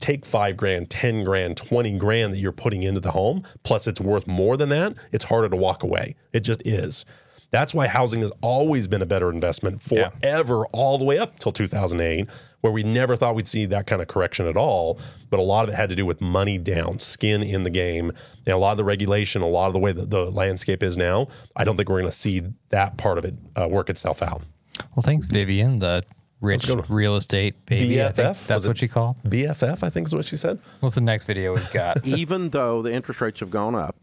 take 0.02 0.26
five 0.26 0.58
grand, 0.58 0.90
10 0.90 1.24
grand, 1.24 1.58
20 1.58 1.98
grand 1.98 2.34
that 2.34 2.38
you're 2.38 2.52
putting 2.52 2.84
into 2.84 3.00
the 3.00 3.12
home, 3.12 3.44
plus 3.64 3.88
it's 3.88 4.02
worth 4.02 4.28
more 4.28 4.58
than 4.58 4.70
that, 4.70 4.96
it's 5.12 5.26
harder 5.26 5.50
to 5.50 5.56
walk 5.56 5.84
away. 5.84 6.16
It 6.34 6.42
just 6.42 6.66
is. 6.66 7.06
That's 7.52 7.74
why 7.74 7.88
housing 7.88 8.22
has 8.22 8.32
always 8.42 8.88
been 8.88 9.02
a 9.02 9.06
better 9.06 9.30
investment 9.30 9.82
forever, 9.84 10.58
yeah. 10.58 10.70
all 10.80 10.98
the 10.98 11.04
way 11.04 11.18
up 11.18 11.38
till 11.38 11.52
2008 11.52 12.30
where 12.62 12.72
we 12.72 12.84
never 12.84 13.16
thought 13.16 13.36
we'd 13.36 13.48
see 13.48 13.66
that 13.66 13.88
kind 13.88 14.02
of 14.02 14.08
correction 14.08 14.48
at 14.48 14.56
all. 14.56 15.00
But 15.30 15.40
a 15.40 15.44
lot 15.44 15.64
of 15.64 15.74
it 15.74 15.78
had 15.78 15.90
to 15.90 15.96
do 15.96 16.06
with 16.06 16.22
money 16.22 16.58
down, 16.58 17.00
skin 17.00 17.44
in 17.44 17.64
the 17.64 17.70
game, 17.70 18.12
and 18.46 18.54
a 18.54 18.58
lot 18.58 18.72
of 18.72 18.78
the 18.78 18.84
regulation, 18.84 19.42
a 19.42 19.48
lot 19.48 19.68
of 19.68 19.74
the 19.74 19.80
way 19.80 19.92
that 19.92 20.10
the 20.10 20.32
landscape 20.32 20.84
is 20.84 20.96
now. 20.96 21.28
I 21.56 21.64
don't 21.64 21.76
think 21.76 21.90
we're 21.90 22.00
going 22.00 22.12
to 22.12 22.16
see 22.16 22.44
that 22.70 22.98
part 22.98 23.18
of 23.18 23.26
it 23.26 23.36
uh, 23.60 23.68
work 23.68 23.90
itself 23.90 24.22
out. 24.22 24.44
Well, 24.96 25.04
thanks, 25.04 25.28
Vivian, 25.28 25.80
the 25.80 26.04
rich 26.42 26.70
real 26.90 27.16
estate 27.16 27.66
baby. 27.66 27.96
BFF? 27.96 28.48
that's 28.48 28.68
what 28.68 28.78
she 28.78 28.88
called 28.88 29.22
BFF, 29.24 29.84
I 29.84 29.90
think 29.90 30.08
is 30.08 30.16
what 30.16 30.26
she 30.26 30.36
said. 30.36 30.60
What's 30.80 30.96
the 30.96 31.02
next 31.02 31.26
video 31.26 31.54
we've 31.54 31.72
got? 31.72 32.06
Even 32.06 32.50
though 32.50 32.82
the 32.82 32.92
interest 32.92 33.22
rates 33.22 33.40
have 33.40 33.52
gone 33.52 33.76
up, 33.76 33.96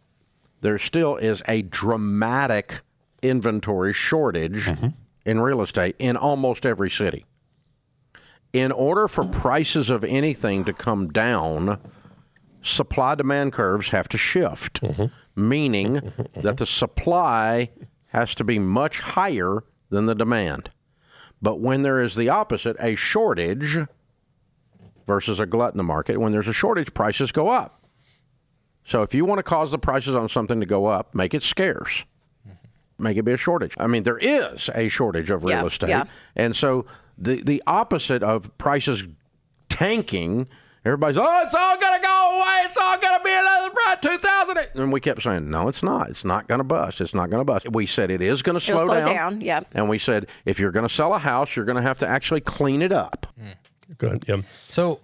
there 0.60 0.78
still 0.78 1.16
is 1.16 1.42
a 1.46 1.62
dramatic 1.62 2.80
inventory 3.22 3.92
shortage 3.92 4.64
mm-hmm. 4.64 4.88
in 5.26 5.40
real 5.40 5.60
estate 5.60 5.96
in 5.98 6.16
almost 6.16 6.64
every 6.64 6.90
city 6.90 7.24
in 8.52 8.72
order 8.72 9.08
for 9.08 9.24
prices 9.24 9.90
of 9.90 10.04
anything 10.04 10.64
to 10.64 10.72
come 10.72 11.08
down, 11.08 11.78
supply 12.62 13.14
demand 13.14 13.52
curves 13.52 13.90
have 13.90 14.08
to 14.08 14.18
shift, 14.18 14.80
mm-hmm. 14.80 15.48
meaning 15.48 16.12
that 16.34 16.56
the 16.56 16.66
supply 16.66 17.70
has 18.08 18.34
to 18.34 18.44
be 18.44 18.58
much 18.58 19.00
higher 19.00 19.64
than 19.90 20.06
the 20.06 20.14
demand. 20.14 20.70
But 21.40 21.60
when 21.60 21.82
there 21.82 22.00
is 22.00 22.14
the 22.14 22.28
opposite, 22.28 22.76
a 22.80 22.94
shortage 22.94 23.78
versus 25.06 25.38
a 25.38 25.46
glut 25.46 25.72
in 25.72 25.78
the 25.78 25.84
market, 25.84 26.18
when 26.18 26.32
there's 26.32 26.48
a 26.48 26.52
shortage, 26.52 26.92
prices 26.94 27.32
go 27.32 27.48
up. 27.48 27.86
So 28.84 29.02
if 29.02 29.14
you 29.14 29.24
want 29.24 29.38
to 29.38 29.42
cause 29.42 29.70
the 29.70 29.78
prices 29.78 30.14
on 30.14 30.28
something 30.28 30.60
to 30.60 30.66
go 30.66 30.86
up, 30.86 31.14
make 31.14 31.34
it 31.34 31.42
scarce. 31.42 32.04
Make 32.98 33.16
it 33.16 33.22
be 33.22 33.32
a 33.32 33.36
shortage. 33.36 33.74
I 33.78 33.86
mean, 33.86 34.02
there 34.02 34.18
is 34.18 34.68
a 34.74 34.88
shortage 34.88 35.30
of 35.30 35.44
real 35.44 35.58
yeah, 35.58 35.66
estate. 35.66 35.88
Yeah. 35.90 36.04
And 36.34 36.56
so 36.56 36.84
the 37.16 37.42
the 37.42 37.62
opposite 37.66 38.22
of 38.22 38.56
prices 38.58 39.04
tanking. 39.68 40.48
Everybody's, 40.84 41.16
oh, 41.18 41.42
it's 41.42 41.54
all 41.54 41.78
going 41.78 42.00
to 42.00 42.06
go 42.06 42.36
away. 42.36 42.62
It's 42.64 42.76
all 42.76 42.98
going 42.98 43.18
to 43.18 43.24
be 43.24 43.30
another 43.30 43.70
2008. 44.72 44.82
And 44.82 44.92
we 44.92 45.00
kept 45.00 45.22
saying, 45.22 45.50
no, 45.50 45.68
it's 45.68 45.82
not. 45.82 46.10
It's 46.10 46.24
not 46.24 46.48
going 46.48 46.58
to 46.58 46.64
bust. 46.64 47.00
It's 47.00 47.14
not 47.14 47.30
going 47.30 47.40
to 47.40 47.44
bust. 47.44 47.70
We 47.70 47.86
said 47.86 48.10
it 48.10 48.20
is 48.20 48.42
going 48.42 48.54
to 48.58 48.64
slow, 48.64 48.78
slow 48.78 48.94
down. 48.96 49.04
down. 49.04 49.40
Yeah. 49.40 49.60
And 49.72 49.88
we 49.88 49.98
said, 49.98 50.28
if 50.44 50.58
you're 50.58 50.72
going 50.72 50.86
to 50.86 50.94
sell 50.94 51.14
a 51.14 51.18
house, 51.18 51.56
you're 51.56 51.64
going 51.64 51.76
to 51.76 51.82
have 51.82 51.98
to 51.98 52.08
actually 52.08 52.40
clean 52.40 52.82
it 52.82 52.92
up. 52.92 53.26
Mm. 53.40 53.98
Good. 53.98 54.24
Yeah. 54.28 54.42
So 54.68 55.00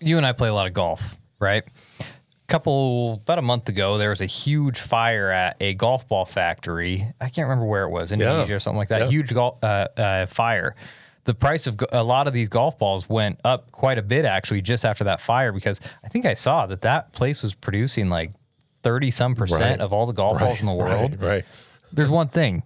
you 0.00 0.16
and 0.16 0.26
I 0.26 0.32
play 0.32 0.48
a 0.48 0.54
lot 0.54 0.66
of 0.66 0.72
golf, 0.72 1.16
right? 1.38 1.64
couple 2.48 3.14
about 3.14 3.38
a 3.38 3.42
month 3.42 3.70
ago 3.70 3.96
there 3.96 4.10
was 4.10 4.20
a 4.20 4.26
huge 4.26 4.78
fire 4.78 5.30
at 5.30 5.56
a 5.62 5.72
golf 5.72 6.06
ball 6.06 6.26
factory 6.26 7.10
i 7.18 7.30
can't 7.30 7.48
remember 7.48 7.64
where 7.64 7.84
it 7.84 7.88
was 7.88 8.12
indonesia 8.12 8.46
yeah. 8.46 8.56
or 8.56 8.58
something 8.58 8.76
like 8.76 8.88
that 8.88 9.00
yeah. 9.00 9.08
huge 9.08 9.32
golf 9.32 9.56
uh, 9.64 9.88
uh, 9.96 10.26
fire 10.26 10.74
the 11.24 11.34
price 11.34 11.66
of 11.66 11.78
a 11.92 12.02
lot 12.02 12.26
of 12.26 12.32
these 12.32 12.48
golf 12.48 12.78
balls 12.78 13.08
went 13.08 13.40
up 13.44 13.70
quite 13.72 13.98
a 13.98 14.02
bit 14.02 14.24
actually 14.24 14.60
just 14.60 14.84
after 14.84 15.04
that 15.04 15.20
fire 15.20 15.52
because 15.52 15.80
I 16.04 16.08
think 16.08 16.26
I 16.26 16.34
saw 16.34 16.66
that 16.66 16.82
that 16.82 17.12
place 17.12 17.42
was 17.42 17.54
producing 17.54 18.08
like 18.08 18.32
30 18.82 19.10
some 19.10 19.34
percent 19.34 19.60
right. 19.60 19.80
of 19.80 19.92
all 19.92 20.06
the 20.06 20.12
golf 20.12 20.36
right. 20.36 20.46
balls 20.46 20.60
in 20.60 20.66
the 20.66 20.72
world. 20.72 21.20
Right. 21.20 21.28
right. 21.28 21.44
There's 21.92 22.10
one 22.10 22.28
thing. 22.28 22.62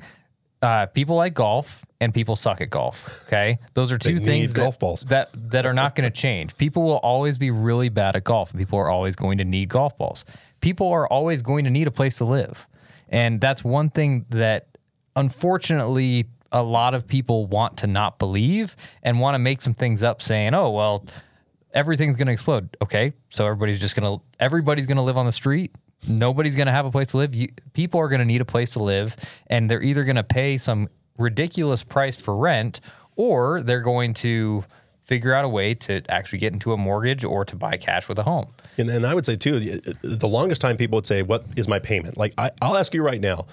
Uh, 0.63 0.87
people 0.87 1.17
like 1.17 1.35
golf 1.35 1.85
and 2.01 2.13
people 2.15 2.35
suck 2.35 2.61
at 2.61 2.71
golf. 2.71 3.25
Okay, 3.27 3.59
those 3.75 3.93
are 3.93 3.99
two 3.99 4.19
things 4.19 4.53
that, 4.53 4.61
golf 4.61 4.79
balls. 4.79 5.03
that 5.03 5.31
that 5.51 5.67
are 5.67 5.75
not 5.75 5.95
going 5.95 6.11
to 6.11 6.17
change. 6.17 6.57
People 6.57 6.83
will 6.83 6.97
always 6.97 7.39
be 7.39 7.51
really 7.51 7.89
bad 7.89 8.17
at 8.17 8.25
golf, 8.25 8.51
and 8.51 8.59
people 8.59 8.79
are 8.79 8.91
always 8.91 9.17
going 9.17 9.39
to 9.39 9.45
need 9.45 9.69
golf 9.69 9.97
balls. 9.99 10.25
People 10.61 10.89
are 10.89 11.07
always 11.07 11.43
going 11.43 11.65
to 11.65 11.71
need 11.71 11.87
a 11.87 11.91
place 11.91 12.17
to 12.19 12.25
live, 12.25 12.67
and 13.09 13.41
that's 13.41 13.63
one 13.63 13.91
thing 13.91 14.25
that 14.31 14.69
unfortunately 15.15 16.27
a 16.53 16.63
lot 16.63 16.95
of 16.95 17.07
people 17.07 17.47
want 17.47 17.77
to 17.79 17.87
not 17.87 18.19
believe 18.19 18.77
and 19.03 19.21
want 19.21 19.35
to 19.35 19.39
make 19.39 19.61
some 19.61 19.75
things 19.75 20.03
up 20.03 20.23
saying, 20.23 20.55
oh, 20.55 20.71
well, 20.71 21.05
everything's 21.75 22.17
going 22.17 22.27
to 22.27 22.33
explode. 22.33 22.77
Okay. 22.83 23.13
So 23.31 23.45
everybody's 23.45 23.81
just 23.81 23.97
going 23.97 24.19
to, 24.19 24.25
everybody's 24.41 24.87
going 24.87 24.97
to 24.97 25.03
live 25.03 25.17
on 25.17 25.27
the 25.27 25.33
street. 25.33 25.75
Nobody's 26.09 26.55
going 26.57 26.67
to 26.67 26.73
have 26.73 26.87
a 26.87 26.91
place 26.91 27.09
to 27.09 27.19
live. 27.19 27.35
You, 27.35 27.49
people 27.73 28.01
are 28.01 28.09
going 28.09 28.21
to 28.21 28.25
need 28.25 28.41
a 28.41 28.47
place 28.47 28.73
to 28.73 28.83
live 28.83 29.17
and 29.49 29.71
they're 29.71 29.83
either 29.83 30.05
going 30.05 30.17
to 30.17 30.25
pay 30.25 30.59
some 30.59 30.89
ridiculous 31.19 31.83
price 31.83 32.17
for 32.17 32.37
rent 32.37 32.81
or 33.17 33.63
they're 33.63 33.81
going 33.81 34.15
to 34.15 34.65
figure 35.03 35.33
out 35.33 35.45
a 35.45 35.49
way 35.49 35.73
to 35.73 36.03
actually 36.09 36.39
get 36.39 36.53
into 36.53 36.73
a 36.73 36.77
mortgage 36.77 37.25
or 37.25 37.45
to 37.45 37.57
buy 37.57 37.77
cash 37.77 38.09
with 38.09 38.19
a 38.19 38.23
home. 38.23 38.49
And, 38.77 38.91
and 38.91 39.07
I 39.07 39.15
would 39.15 39.25
say 39.25 39.37
too, 39.37 39.59
the 40.03 40.29
longest 40.29 40.61
time 40.61 40.77
people 40.77 40.97
would 40.97 41.07
say, 41.07 41.23
"What 41.23 41.47
is 41.57 41.69
my 41.69 41.79
payment?" 41.79 42.17
Like 42.19 42.35
I, 42.37 42.51
will 42.61 42.77
ask 42.77 42.93
you 42.93 43.03
right 43.03 43.21
now, 43.21 43.47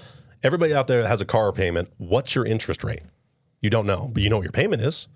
Everybody 0.44 0.74
out 0.74 0.88
there 0.88 1.02
that 1.02 1.08
has 1.08 1.22
a 1.22 1.26
car 1.26 1.54
payment. 1.54 1.90
What's 1.98 2.36
your 2.36 2.46
interest 2.46 2.84
rate? 2.84 3.04
You 3.62 3.70
don't 3.70 3.86
know, 3.86 4.12
but 4.14 4.22
you 4.22 4.30
know 4.30 4.36
what 4.36 4.44
your 4.44 4.52
payment 4.52 4.82
is. 4.82 5.08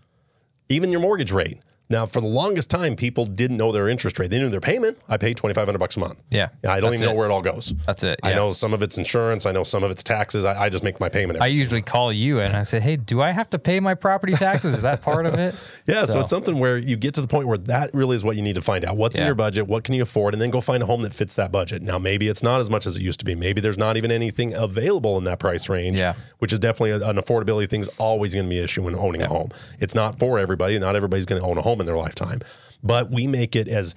Even 0.69 0.89
your 0.89 1.01
mortgage 1.01 1.33
rate. 1.33 1.59
Now, 1.89 2.05
for 2.05 2.21
the 2.21 2.27
longest 2.27 2.69
time, 2.69 2.95
people 2.95 3.25
didn't 3.25 3.57
know 3.57 3.71
their 3.71 3.87
interest 3.87 4.19
rate. 4.19 4.29
They 4.29 4.39
knew 4.39 4.49
their 4.49 4.61
payment. 4.61 4.97
I 5.07 5.17
pay 5.17 5.33
twenty 5.33 5.53
five 5.53 5.67
hundred 5.67 5.79
bucks 5.79 5.97
a 5.97 5.99
month. 5.99 6.21
Yeah, 6.29 6.49
I 6.67 6.79
don't 6.79 6.93
even 6.93 7.05
know 7.05 7.15
where 7.15 7.29
it 7.29 7.31
all 7.31 7.41
goes. 7.41 7.73
That's 7.85 8.03
it, 8.03 8.19
I 8.23 8.33
know 8.33 8.53
some 8.53 8.73
of 8.73 8.81
it's 8.81 8.97
insurance. 8.97 9.45
I 9.45 9.51
know 9.51 9.63
some 9.63 9.83
of 9.83 9.91
it's 9.91 10.03
taxes. 10.03 10.45
I, 10.45 10.63
I 10.63 10.69
just 10.69 10.83
make 10.83 10.99
my 10.99 11.09
payment. 11.09 11.41
I 11.41 11.47
usually 11.47 11.81
call 11.81 12.11
you 12.11 12.39
and 12.39 12.55
I 12.55 12.63
say, 12.63 12.79
"Hey, 12.79 12.95
do 12.95 13.21
I 13.21 13.31
have 13.31 13.49
to 13.51 13.59
pay 13.59 13.79
my 13.79 13.93
property 13.93 14.33
taxes? 14.33 14.75
Is 14.75 14.81
that 14.83 15.01
part 15.01 15.25
of 15.25 15.35
it?" 15.35 15.55
Yeah, 15.87 16.05
so. 16.05 16.19
it's 16.19 16.29
something 16.29 16.59
where 16.59 16.77
you 16.77 16.97
get 16.97 17.13
to 17.13 17.21
the 17.21 17.27
point 17.27 17.47
where 17.47 17.57
that 17.59 17.91
really 17.93 18.17
is 18.17 18.23
what 18.23 18.35
you 18.35 18.41
need 18.41 18.55
to 18.55 18.61
find 18.61 18.83
out. 18.83 18.97
What's 18.97 19.17
in 19.17 19.25
your 19.25 19.35
budget? 19.35 19.67
What 19.67 19.85
can 19.85 19.93
you 19.93 20.03
afford? 20.03 20.33
And 20.33 20.41
then 20.41 20.49
go 20.49 20.59
find 20.59 20.83
a 20.83 20.85
home 20.85 21.01
that 21.03 21.13
fits 21.13 21.35
that 21.35 21.49
budget. 21.49 21.81
Now, 21.81 21.97
maybe 21.97 22.27
it's 22.27 22.43
not 22.43 22.59
as 22.59 22.69
much 22.69 22.85
as 22.85 22.97
it 22.97 23.01
used 23.01 23.19
to 23.19 23.25
be. 23.25 23.35
Maybe 23.35 23.61
there's 23.61 23.77
not 23.77 23.95
even 23.95 24.11
anything 24.11 24.53
available 24.53 25.17
in 25.17 25.23
that 25.23 25.39
price 25.39 25.69
range. 25.69 25.97
Yeah. 25.97 26.15
Which 26.39 26.51
is 26.51 26.59
definitely 26.59 26.91
an 26.91 27.15
affordability 27.15 27.69
thing. 27.69 27.77
thing's 27.77 27.87
always 27.97 28.33
going 28.33 28.45
to 28.45 28.49
be 28.49 28.57
an 28.57 28.63
issue 28.63 28.83
when 28.83 28.95
owning 28.95 29.21
a 29.21 29.27
home. 29.27 29.49
It's 29.79 29.95
not 29.95 30.19
for 30.19 30.39
everybody. 30.39 30.77
Not 30.79 30.95
everybody's 30.95 31.25
going 31.25 31.41
to 31.41 31.47
own 31.47 31.57
a 31.57 31.61
home 31.61 31.76
in 31.79 31.85
their 31.85 31.97
lifetime. 31.97 32.41
But 32.83 33.11
we 33.11 33.27
make 33.27 33.55
it 33.55 33.67
as 33.67 33.95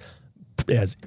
as 0.69 0.97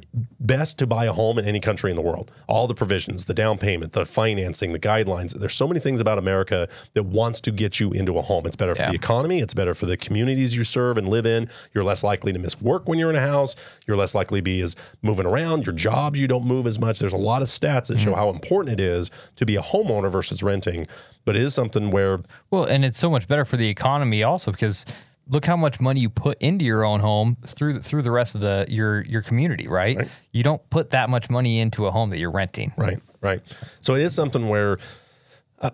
best 0.40 0.78
to 0.78 0.86
buy 0.86 1.04
a 1.04 1.12
home 1.12 1.38
in 1.38 1.44
any 1.44 1.60
country 1.60 1.90
in 1.90 1.96
the 1.96 2.02
world. 2.02 2.30
All 2.48 2.66
the 2.66 2.74
provisions, 2.74 3.26
the 3.26 3.34
down 3.34 3.58
payment, 3.58 3.92
the 3.92 4.04
financing, 4.04 4.72
the 4.72 4.78
guidelines. 4.78 5.38
There's 5.38 5.54
so 5.54 5.66
many 5.66 5.80
things 5.80 6.00
about 6.00 6.18
America 6.18 6.68
that 6.94 7.04
wants 7.04 7.40
to 7.42 7.50
get 7.50 7.80
you 7.80 7.92
into 7.92 8.18
a 8.18 8.22
home. 8.22 8.46
It's 8.46 8.56
better 8.56 8.74
for 8.74 8.82
Yeah. 8.82 8.90
the 8.90 8.96
economy, 8.96 9.40
it's 9.40 9.54
better 9.54 9.74
for 9.74 9.86
the 9.86 9.96
communities 9.96 10.56
you 10.56 10.64
serve 10.64 10.98
and 10.98 11.08
live 11.08 11.26
in. 11.26 11.48
You're 11.72 11.84
less 11.84 12.02
likely 12.02 12.32
to 12.32 12.38
miss 12.38 12.60
work 12.60 12.88
when 12.88 12.98
you're 12.98 13.10
in 13.10 13.16
a 13.16 13.20
house. 13.20 13.56
You're 13.86 13.96
less 13.96 14.14
likely 14.14 14.40
to 14.40 14.44
be 14.44 14.60
as 14.60 14.76
moving 15.02 15.26
around. 15.26 15.66
Your 15.66 15.74
job, 15.74 16.16
you 16.16 16.26
don't 16.26 16.44
move 16.44 16.66
as 16.66 16.78
much. 16.78 16.98
There's 16.98 17.12
a 17.12 17.18
lot 17.18 17.42
of 17.42 17.48
stats 17.48 17.86
that 17.88 17.98
show 17.98 18.10
mm-hmm. 18.10 18.18
how 18.20 18.30
important 18.30 18.80
it 18.80 18.82
is 18.82 19.10
to 19.36 19.46
be 19.46 19.56
a 19.56 19.62
homeowner 19.62 20.10
versus 20.10 20.42
renting. 20.42 20.86
But 21.24 21.36
it 21.36 21.42
is 21.42 21.54
something 21.54 21.90
where 21.90 22.20
Well, 22.50 22.64
and 22.64 22.84
it's 22.84 22.98
so 22.98 23.10
much 23.10 23.28
better 23.28 23.44
for 23.44 23.56
the 23.56 23.68
economy 23.68 24.22
also 24.22 24.50
because 24.50 24.84
look 25.28 25.44
how 25.44 25.56
much 25.56 25.80
money 25.80 26.00
you 26.00 26.10
put 26.10 26.40
into 26.40 26.64
your 26.64 26.84
own 26.84 27.00
home 27.00 27.36
through 27.46 27.74
the, 27.74 27.82
through 27.82 28.02
the 28.02 28.10
rest 28.10 28.34
of 28.34 28.40
the 28.40 28.66
your 28.68 29.02
your 29.02 29.22
community, 29.22 29.68
right? 29.68 30.08
You 30.32 30.42
don't 30.42 30.68
put 30.70 30.90
that 30.90 31.08
much 31.10 31.30
money 31.30 31.60
into 31.60 31.86
a 31.86 31.90
home 31.90 32.10
that 32.10 32.18
you're 32.18 32.30
renting. 32.30 32.72
Right, 32.76 32.98
right. 33.20 33.42
So 33.80 33.94
it 33.94 34.02
is 34.02 34.14
something 34.14 34.48
where 34.48 34.78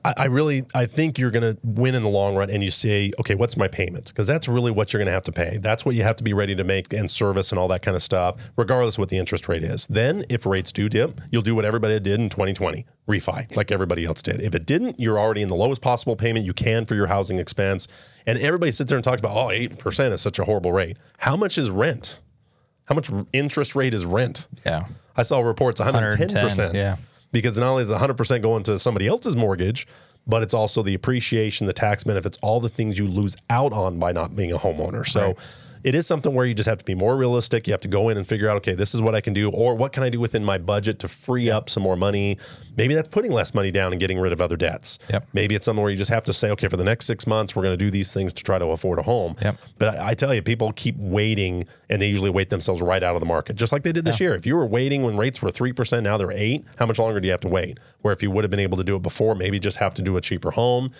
I, 0.05 0.15
I 0.17 0.25
really 0.27 0.63
I 0.75 0.87
think 0.87 1.19
you're 1.19 1.31
going 1.31 1.43
to 1.43 1.59
win 1.63 1.95
in 1.95 2.03
the 2.03 2.09
long 2.09 2.37
run, 2.37 2.51
and 2.51 2.63
you 2.63 2.71
say, 2.71 3.13
okay, 3.19 3.35
what's 3.35 3.57
my 3.57 3.69
payment? 3.69 4.07
Because 4.07 4.27
that's 4.27 4.49
really 4.49 4.71
what 4.71 4.93
you're 4.93 4.99
going 4.99 5.07
to 5.07 5.13
have 5.13 5.25
to 5.25 5.33
pay. 5.33 5.59
That's 5.59 5.85
what 5.85 5.95
you 5.95 6.03
have 6.03 6.17
to 6.17 6.25
be 6.25 6.33
ready 6.33 6.55
to 6.55 6.65
make 6.65 6.93
and 6.93 7.11
service 7.11 7.53
and 7.53 7.59
all 7.59 7.69
that 7.69 7.83
kind 7.83 7.97
of 7.97 8.03
stuff, 8.03 8.51
regardless 8.57 8.97
of 8.97 9.01
what 9.01 9.09
the 9.09 9.19
interest 9.19 9.49
rate 9.49 9.65
is. 9.65 9.87
Then, 9.87 10.25
if 10.29 10.47
rates 10.47 10.73
do 10.73 10.89
dip, 10.89 11.21
you'll 11.31 11.43
do 11.43 11.55
what 11.55 11.65
everybody 11.65 11.99
did 12.01 12.21
in 12.21 12.29
2020, 12.29 12.87
refi, 13.09 13.57
like 13.57 13.71
everybody 13.71 14.05
else 14.05 14.23
did. 14.23 14.41
If 14.41 14.55
it 14.55 14.67
didn't, 14.67 15.01
you're 15.01 15.19
already 15.19 15.43
in 15.43 15.49
the 15.49 15.57
lowest 15.57 15.83
possible 15.83 16.17
payment 16.17 16.47
you 16.47 16.53
can 16.53 16.87
for 16.87 16.95
your 16.95 17.07
housing 17.07 17.39
expense. 17.39 17.89
And 18.27 18.39
everybody 18.39 18.73
sits 18.73 18.91
there 18.91 18.97
and 18.97 19.05
talks 19.05 19.21
about, 19.21 19.37
oh, 19.37 19.49
8% 19.49 20.13
is 20.13 20.21
such 20.21 20.39
a 20.39 20.45
horrible 20.45 20.73
rate. 20.73 20.97
How 21.19 21.37
much 21.37 21.59
is 21.59 21.71
rent? 21.71 22.21
How 22.85 22.95
much 22.95 23.11
interest 23.33 23.75
rate 23.75 23.95
is 23.95 24.05
rent? 24.05 24.49
Yeah. 24.67 24.87
I 25.17 25.23
saw 25.23 25.41
reports 25.41 25.81
110%. 25.81 26.19
110, 26.35 26.75
yeah. 26.75 26.97
Because 27.33 27.59
not 27.59 27.71
only 27.71 27.83
is 27.83 27.93
100% 27.93 28.43
going 28.43 28.63
to 28.65 28.79
somebody 28.79 29.07
else's 29.07 29.37
mortgage, 29.37 29.87
but 30.27 30.43
it's 30.43 30.55
also 30.55 30.83
the 30.83 30.95
appreciation, 30.95 31.67
the 31.67 31.73
tax 31.73 32.05
benefits, 32.05 32.39
all 32.43 32.61
the 32.61 32.69
things 32.69 32.99
you 32.99 33.07
lose 33.07 33.37
out 33.49 33.73
on 33.73 33.99
by 33.99 34.13
not 34.13 34.37
being 34.37 34.53
a 34.53 34.59
homeowner. 34.59 35.07
So 35.07 35.37
it 35.83 35.95
is 35.95 36.07
something 36.07 36.35
where 36.35 36.47
you 36.47 36.55
just 36.55 36.69
have 36.69 36.79
to 36.79 36.85
be 36.85 36.95
more 36.95 37.17
realistic. 37.17 37.67
You 37.67 37.73
have 37.73 37.81
to 37.83 37.89
go 37.89 38.09
in 38.09 38.17
and 38.17 38.27
figure 38.27 38.49
out, 38.49 38.57
okay, 38.59 38.75
this 38.75 38.95
is 38.95 39.01
what 39.01 39.15
I 39.15 39.21
can 39.21 39.33
do, 39.33 39.51
or 39.51 39.75
what 39.75 39.93
can 39.93 40.03
I 40.03 40.11
do 40.11 40.21
within 40.21 40.45
my 40.45 40.59
budget 40.59 40.99
to 41.01 41.09
free 41.09 41.51
up 41.51 41.71
some 41.71 41.83
more 41.83 41.97
money? 41.97 42.39
Maybe 42.77 42.95
that's 42.95 43.09
putting 43.09 43.33
less 43.33 43.55
money 43.55 43.71
down 43.71 43.93
and 43.93 44.01
getting 44.01 44.19
rid 44.19 44.33
of 44.33 44.41
other 44.41 44.57
debts. 44.57 44.99
Yep. 45.11 45.29
Maybe 45.33 45.55
it's 45.55 45.65
something 45.65 45.83
where 45.83 45.91
you 45.91 45.99
just 45.99 46.11
have 46.11 46.25
to 46.25 46.33
say, 46.33 46.51
okay, 46.51 46.69
for 46.69 46.77
the 46.77 46.85
next 46.85 47.07
six 47.07 47.27
months, 47.27 47.57
we're 47.57 47.63
going 47.63 47.79
to 47.79 47.85
do 47.85 47.91
these 47.91 48.13
things 48.13 48.33
to 48.35 48.43
try 48.43 48.59
to 48.59 48.67
afford 48.67 48.99
a 48.99 49.03
home. 49.03 49.37
Yep. 49.43 49.57
But 49.79 49.99
I, 49.99 50.09
I 50.09 50.15
tell 50.15 50.35
you, 50.35 50.43
people 50.43 50.73
keep 50.73 50.97
waiting 50.99 51.65
and 51.89 52.01
they 52.01 52.09
usually 52.09 52.31
wait 52.31 52.51
themselves 52.51 52.83
right 52.83 53.03
out 53.03 53.17
of 53.17 53.21
the 53.21 53.27
market, 53.27 53.57
just 53.57 53.73
like 53.73 53.83
they 53.83 53.93
did 53.93 54.05
this 54.05 54.21
year. 54.21 54.35
If 54.35 54.47
you 54.47 54.57
were 54.57 54.67
waiting 54.67 55.03
when 55.03 55.17
rates 55.17 55.43
were 55.43 55.51
3%, 55.51 56.03
now 56.03 56.17
they're 56.17 56.33
8 56.33 56.65
how 56.77 56.87
much 56.87 56.99
longer 56.99 57.21
do 57.21 57.27
you 57.27 57.33
have 57.33 57.41
to 57.43 57.49
wait? 57.49 57.79
Where 58.01 58.13
if 58.13 58.23
you 58.23 58.31
would 58.31 58.45
have 58.45 58.51
been 58.51 58.61
able 58.61 58.79
to 58.79 58.85
do 58.85 58.97
it 58.97 59.03
before, 59.03 59.35
maybe 59.35 59.59
just 59.59 59.79
have 59.79 59.95
to 59.95 60.03
do 60.03 60.17
a 60.17 60.21
cheaper 60.21 60.53
home, 60.53 60.91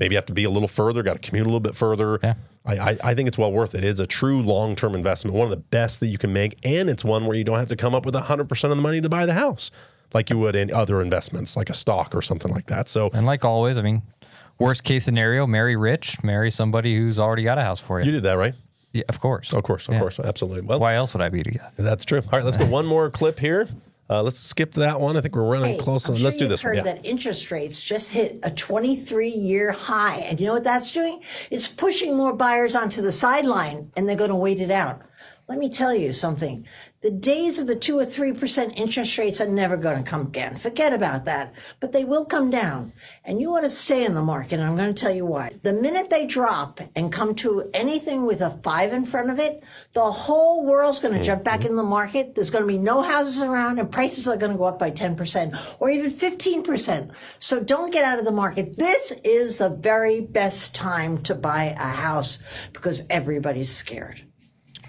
maybe 0.00 0.16
have 0.16 0.26
to 0.26 0.32
be 0.32 0.42
a 0.44 0.50
little 0.50 0.66
further, 0.68 1.02
got 1.04 1.22
to 1.22 1.28
commute 1.28 1.44
a 1.46 1.48
little 1.48 1.60
bit 1.60 1.76
further. 1.76 2.18
Yeah. 2.22 2.34
I, 2.64 2.78
I, 2.78 2.98
I 3.04 3.14
think 3.14 3.28
it's 3.28 3.38
well 3.38 3.52
worth 3.52 3.74
it. 3.74 3.84
It's 3.84 4.00
a 4.00 4.06
true 4.06 4.42
long 4.42 4.74
term 4.74 4.94
investment, 4.94 5.36
one 5.36 5.44
of 5.44 5.50
the 5.50 5.56
best 5.58 6.00
that 6.00 6.06
you 6.08 6.18
can 6.18 6.32
make. 6.32 6.58
And 6.64 6.90
it's 6.90 7.04
one 7.04 7.26
where 7.26 7.36
you 7.36 7.44
don't 7.44 7.58
have 7.58 7.68
to 7.68 7.76
come 7.76 7.94
up 7.94 8.04
with 8.04 8.14
100% 8.14 8.64
of 8.64 8.70
the 8.76 8.82
money 8.82 9.00
to 9.00 9.08
buy 9.08 9.26
the 9.26 9.34
house 9.34 9.70
like 10.12 10.28
you 10.28 10.38
would 10.38 10.56
in 10.56 10.72
other 10.72 11.00
investments, 11.00 11.56
like 11.56 11.70
a 11.70 11.74
stock 11.74 12.14
or 12.16 12.22
something 12.22 12.50
like 12.52 12.66
that. 12.66 12.88
So 12.88 13.10
And 13.14 13.26
like 13.26 13.44
always, 13.44 13.78
I 13.78 13.82
mean, 13.82 14.02
worst 14.58 14.82
case 14.82 15.04
scenario, 15.04 15.46
marry 15.46 15.76
rich, 15.76 16.22
marry 16.24 16.50
somebody 16.50 16.96
who's 16.96 17.18
already 17.18 17.44
got 17.44 17.58
a 17.58 17.62
house 17.62 17.78
for 17.78 18.00
you. 18.00 18.06
you 18.06 18.12
did 18.12 18.24
that, 18.24 18.34
right? 18.34 18.54
yeah, 18.92 19.04
of 19.08 19.20
course. 19.20 19.52
Of 19.52 19.62
course, 19.62 19.86
of 19.88 19.94
Yeah. 19.94 20.00
course, 20.00 20.18
absolutely. 20.18 20.62
Well, 20.62 20.80
Why 20.80 20.94
else 20.94 21.12
would 21.14 21.22
I 21.22 21.28
be 21.28 21.44
together? 21.44 21.70
That's 21.76 22.04
true. 22.04 22.18
All 22.32 22.38
right, 22.38 22.44
let's 22.44 22.56
go 22.56 22.66
one 22.78 22.86
more 22.86 23.08
clip 23.08 23.38
here. 23.38 23.68
Uh, 24.10 24.22
let's 24.24 24.40
skip 24.40 24.72
that 24.72 25.00
one. 25.00 25.16
I 25.16 25.20
think 25.20 25.36
we're 25.36 25.44
running 25.48 25.74
Hey, 25.74 25.78
close. 25.78 26.06
I'm 26.08 26.14
on. 26.14 26.18
sure 26.18 26.24
let's 26.24 26.36
do 26.36 26.48
this 26.48 26.64
one. 26.64 26.74
heard 26.76 26.84
Yeah. 26.84 26.94
that 26.94 27.06
interest 27.06 27.50
rates 27.52 27.80
just 27.80 28.10
hit 28.10 28.40
a 28.42 28.50
23-year 28.50 29.70
high, 29.70 30.16
and 30.16 30.40
you 30.40 30.46
know 30.48 30.54
what 30.54 30.64
that's 30.64 30.90
doing? 30.90 31.22
It's 31.50 31.68
pushing 31.68 32.16
more 32.16 32.32
buyers 32.32 32.74
onto 32.74 33.02
the 33.02 33.12
sideline, 33.12 33.92
and 33.96 34.08
they're 34.08 34.16
going 34.16 34.30
to 34.30 34.36
wait 34.36 34.58
it 34.60 34.72
out. 34.72 35.00
Let 35.48 35.58
me 35.58 35.68
tell 35.70 35.94
you 35.94 36.12
something. 36.12 36.66
The 37.02 37.10
days 37.10 37.58
of 37.58 37.66
the 37.66 37.76
two 37.76 37.98
or 37.98 38.04
three 38.04 38.34
percent 38.34 38.74
interest 38.76 39.16
rates 39.16 39.40
are 39.40 39.48
never 39.48 39.78
going 39.78 40.04
to 40.04 40.10
come 40.10 40.20
again. 40.20 40.56
Forget 40.56 40.92
about 40.92 41.24
that. 41.24 41.54
But 41.80 41.92
they 41.92 42.04
will 42.04 42.26
come 42.26 42.50
down, 42.50 42.92
and 43.24 43.40
you 43.40 43.50
want 43.50 43.64
to 43.64 43.70
stay 43.70 44.04
in 44.04 44.12
the 44.12 44.20
market. 44.20 44.60
And 44.60 44.64
I'm 44.64 44.76
going 44.76 44.92
to 44.92 45.00
tell 45.00 45.14
you 45.14 45.24
why. 45.24 45.52
The 45.62 45.72
minute 45.72 46.10
they 46.10 46.26
drop 46.26 46.78
and 46.94 47.10
come 47.10 47.34
to 47.36 47.70
anything 47.72 48.26
with 48.26 48.42
a 48.42 48.50
five 48.62 48.92
in 48.92 49.06
front 49.06 49.30
of 49.30 49.38
it, 49.38 49.62
the 49.94 50.12
whole 50.12 50.66
world's 50.66 51.00
going 51.00 51.14
to 51.14 51.20
mm-hmm. 51.20 51.26
jump 51.26 51.42
back 51.42 51.64
in 51.64 51.74
the 51.74 51.82
market. 51.82 52.34
There's 52.34 52.50
going 52.50 52.64
to 52.64 52.68
be 52.68 52.76
no 52.76 53.00
houses 53.00 53.42
around, 53.42 53.78
and 53.78 53.90
prices 53.90 54.28
are 54.28 54.36
going 54.36 54.52
to 54.52 54.58
go 54.58 54.64
up 54.64 54.78
by 54.78 54.90
10% 54.90 55.76
or 55.80 55.88
even 55.88 56.10
15%. 56.10 57.12
So 57.38 57.60
don't 57.60 57.90
get 57.90 58.04
out 58.04 58.18
of 58.18 58.26
the 58.26 58.30
market. 58.30 58.76
This 58.76 59.18
is 59.24 59.56
the 59.56 59.70
very 59.70 60.20
best 60.20 60.74
time 60.74 61.22
to 61.22 61.34
buy 61.34 61.74
a 61.78 61.78
house 61.78 62.40
because 62.74 63.04
everybody's 63.08 63.74
scared. 63.74 64.22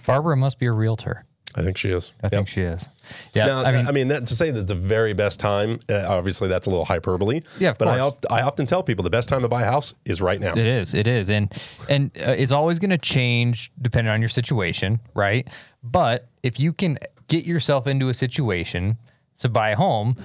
Barbara 0.06 0.36
must 0.36 0.60
be 0.60 0.65
a 0.65 0.74
realtor. 0.74 1.26
I 1.56 1.64
think 1.64 1.78
she 1.78 1.90
is. 1.90 2.14
I 2.24 2.30
think 2.30 2.48
she 2.48 2.62
is. 2.62 2.88
Yeah. 3.34 3.46
Now, 3.46 3.64
I 3.64 3.92
mean, 3.92 4.08
that, 4.08 4.28
to 4.28 4.36
say 4.36 4.52
that 4.52 4.68
the 4.68 4.76
very 4.76 5.14
best 5.14 5.40
time, 5.40 5.80
uh, 5.90 6.06
obviously 6.08 6.48
that's 6.48 6.68
a 6.68 6.70
little 6.70 6.86
hyperbole. 6.86 7.42
Yeah, 7.60 7.74
but 7.78 7.88
I, 7.88 7.98
course. 7.98 8.14
oft, 8.14 8.26
I 8.30 8.42
often 8.42 8.66
tell 8.66 8.84
people 8.84 9.04
the 9.04 9.10
best 9.10 9.28
time 9.28 9.42
to 9.42 9.50
buy 9.50 9.64
a 9.64 9.66
house 9.66 9.94
is 10.06 10.22
right 10.22 10.40
now. 10.40 10.54
It 10.54 10.66
is. 10.66 10.94
It 10.94 11.08
is, 11.08 11.30
and 11.30 11.52
and 11.90 12.12
uh, 12.26 12.32
it's 12.32 12.52
always 12.52 12.80
going 12.80 12.92
to 12.92 12.98
change 12.98 13.72
depending 13.82 14.12
on 14.12 14.22
your 14.22 14.30
situation, 14.30 15.00
right? 15.14 15.48
But 15.84 16.30
if 16.44 16.60
you 16.60 16.74
can 16.74 16.98
get 17.28 17.46
yourself 17.46 17.88
into 17.88 18.10
a 18.10 18.14
situation 18.14 18.98
to 19.40 19.50
buy 19.50 19.72
a 19.72 19.76
home, 19.76 20.16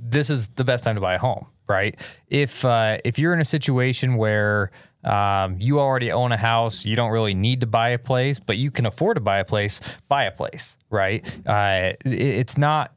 this 0.00 0.30
is 0.30 0.48
the 0.50 0.64
best 0.64 0.84
time 0.84 0.94
to 0.94 1.00
buy 1.00 1.14
a 1.14 1.18
home, 1.18 1.46
right? 1.68 1.96
If 2.28 2.64
uh, 2.64 2.98
if 3.04 3.18
you're 3.18 3.34
in 3.34 3.40
a 3.40 3.44
situation 3.44 4.16
where 4.16 4.70
um, 5.04 5.56
you 5.60 5.80
already 5.80 6.10
own 6.10 6.32
a 6.32 6.36
house, 6.36 6.84
you 6.84 6.96
don't 6.96 7.10
really 7.10 7.34
need 7.34 7.60
to 7.60 7.66
buy 7.66 7.90
a 7.90 7.98
place, 7.98 8.38
but 8.38 8.56
you 8.56 8.70
can 8.70 8.86
afford 8.86 9.16
to 9.16 9.20
buy 9.20 9.38
a 9.38 9.44
place, 9.44 9.80
buy 10.08 10.24
a 10.24 10.30
place, 10.30 10.76
right? 10.90 11.24
Uh, 11.46 11.92
it, 12.04 12.06
it's 12.06 12.58
not 12.58 12.92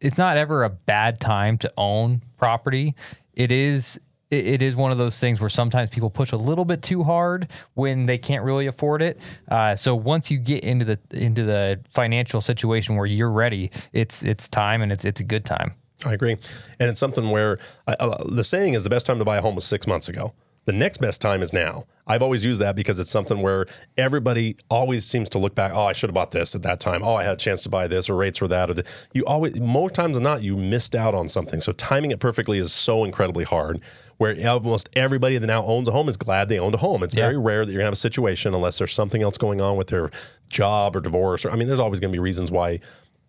it's 0.00 0.18
not 0.18 0.36
ever 0.36 0.64
a 0.64 0.70
bad 0.70 1.20
time 1.20 1.58
to 1.58 1.72
own 1.76 2.22
property. 2.36 2.94
It 3.34 3.50
is 3.50 3.98
it 4.28 4.60
is 4.60 4.74
one 4.74 4.90
of 4.90 4.98
those 4.98 5.20
things 5.20 5.40
where 5.40 5.48
sometimes 5.48 5.88
people 5.88 6.10
push 6.10 6.32
a 6.32 6.36
little 6.36 6.64
bit 6.64 6.82
too 6.82 7.04
hard 7.04 7.48
when 7.74 8.06
they 8.06 8.18
can't 8.18 8.42
really 8.42 8.66
afford 8.66 9.00
it. 9.00 9.20
Uh, 9.48 9.76
so 9.76 9.94
once 9.94 10.32
you 10.32 10.38
get 10.38 10.64
into 10.64 10.84
the 10.84 10.98
into 11.12 11.44
the 11.44 11.80
financial 11.94 12.40
situation 12.40 12.96
where 12.96 13.06
you're 13.06 13.30
ready, 13.30 13.70
it's 13.92 14.24
it's 14.24 14.48
time 14.48 14.82
and 14.82 14.90
it's 14.90 15.04
it's 15.04 15.20
a 15.20 15.24
good 15.24 15.44
time. 15.44 15.74
I 16.04 16.12
agree. 16.12 16.32
And 16.78 16.90
it's 16.90 17.00
something 17.00 17.30
where 17.30 17.58
uh, 17.86 17.94
uh, 18.00 18.24
the 18.28 18.44
saying 18.44 18.74
is 18.74 18.84
the 18.84 18.90
best 18.90 19.06
time 19.06 19.18
to 19.18 19.24
buy 19.24 19.38
a 19.38 19.40
home 19.40 19.54
was 19.54 19.64
six 19.64 19.86
months 19.86 20.08
ago. 20.08 20.34
The 20.66 20.72
next 20.72 20.98
best 20.98 21.20
time 21.22 21.42
is 21.42 21.52
now. 21.52 21.84
I've 22.08 22.22
always 22.22 22.44
used 22.44 22.60
that 22.60 22.74
because 22.76 22.98
it's 22.98 23.10
something 23.10 23.40
where 23.40 23.66
everybody 23.96 24.56
always 24.68 25.06
seems 25.06 25.28
to 25.30 25.38
look 25.38 25.54
back. 25.54 25.72
Oh, 25.72 25.84
I 25.84 25.92
should 25.92 26.10
have 26.10 26.14
bought 26.14 26.32
this 26.32 26.54
at 26.56 26.62
that 26.64 26.80
time. 26.80 27.02
Oh, 27.04 27.14
I 27.14 27.22
had 27.22 27.34
a 27.34 27.36
chance 27.36 27.62
to 27.62 27.68
buy 27.68 27.86
this, 27.86 28.10
or 28.10 28.16
rates 28.16 28.40
were 28.40 28.48
that. 28.48 28.68
Or 28.70 28.74
the, 28.74 28.84
you 29.12 29.24
always, 29.26 29.58
more 29.60 29.88
times 29.90 30.14
than 30.14 30.24
not, 30.24 30.42
you 30.42 30.56
missed 30.56 30.96
out 30.96 31.14
on 31.14 31.28
something. 31.28 31.60
So 31.60 31.70
timing 31.72 32.10
it 32.10 32.18
perfectly 32.18 32.58
is 32.58 32.72
so 32.72 33.04
incredibly 33.04 33.44
hard. 33.44 33.80
Where 34.18 34.34
almost 34.48 34.88
everybody 34.96 35.38
that 35.38 35.46
now 35.46 35.64
owns 35.64 35.86
a 35.88 35.92
home 35.92 36.08
is 36.08 36.16
glad 36.16 36.48
they 36.48 36.58
owned 36.58 36.74
a 36.74 36.78
home. 36.78 37.02
It's 37.04 37.14
Yeah. 37.14 37.24
very 37.26 37.38
rare 37.38 37.64
that 37.64 37.70
you're 37.70 37.78
gonna 37.78 37.86
have 37.86 37.92
a 37.92 37.96
situation 37.96 38.54
unless 38.54 38.78
there's 38.78 38.92
something 38.92 39.22
else 39.22 39.38
going 39.38 39.60
on 39.60 39.76
with 39.76 39.88
their 39.88 40.10
job 40.48 40.96
or 40.96 41.00
divorce. 41.00 41.44
Or 41.44 41.50
I 41.50 41.56
mean, 41.56 41.68
there's 41.68 41.80
always 41.80 42.00
gonna 42.00 42.12
be 42.12 42.18
reasons 42.18 42.50
why 42.50 42.80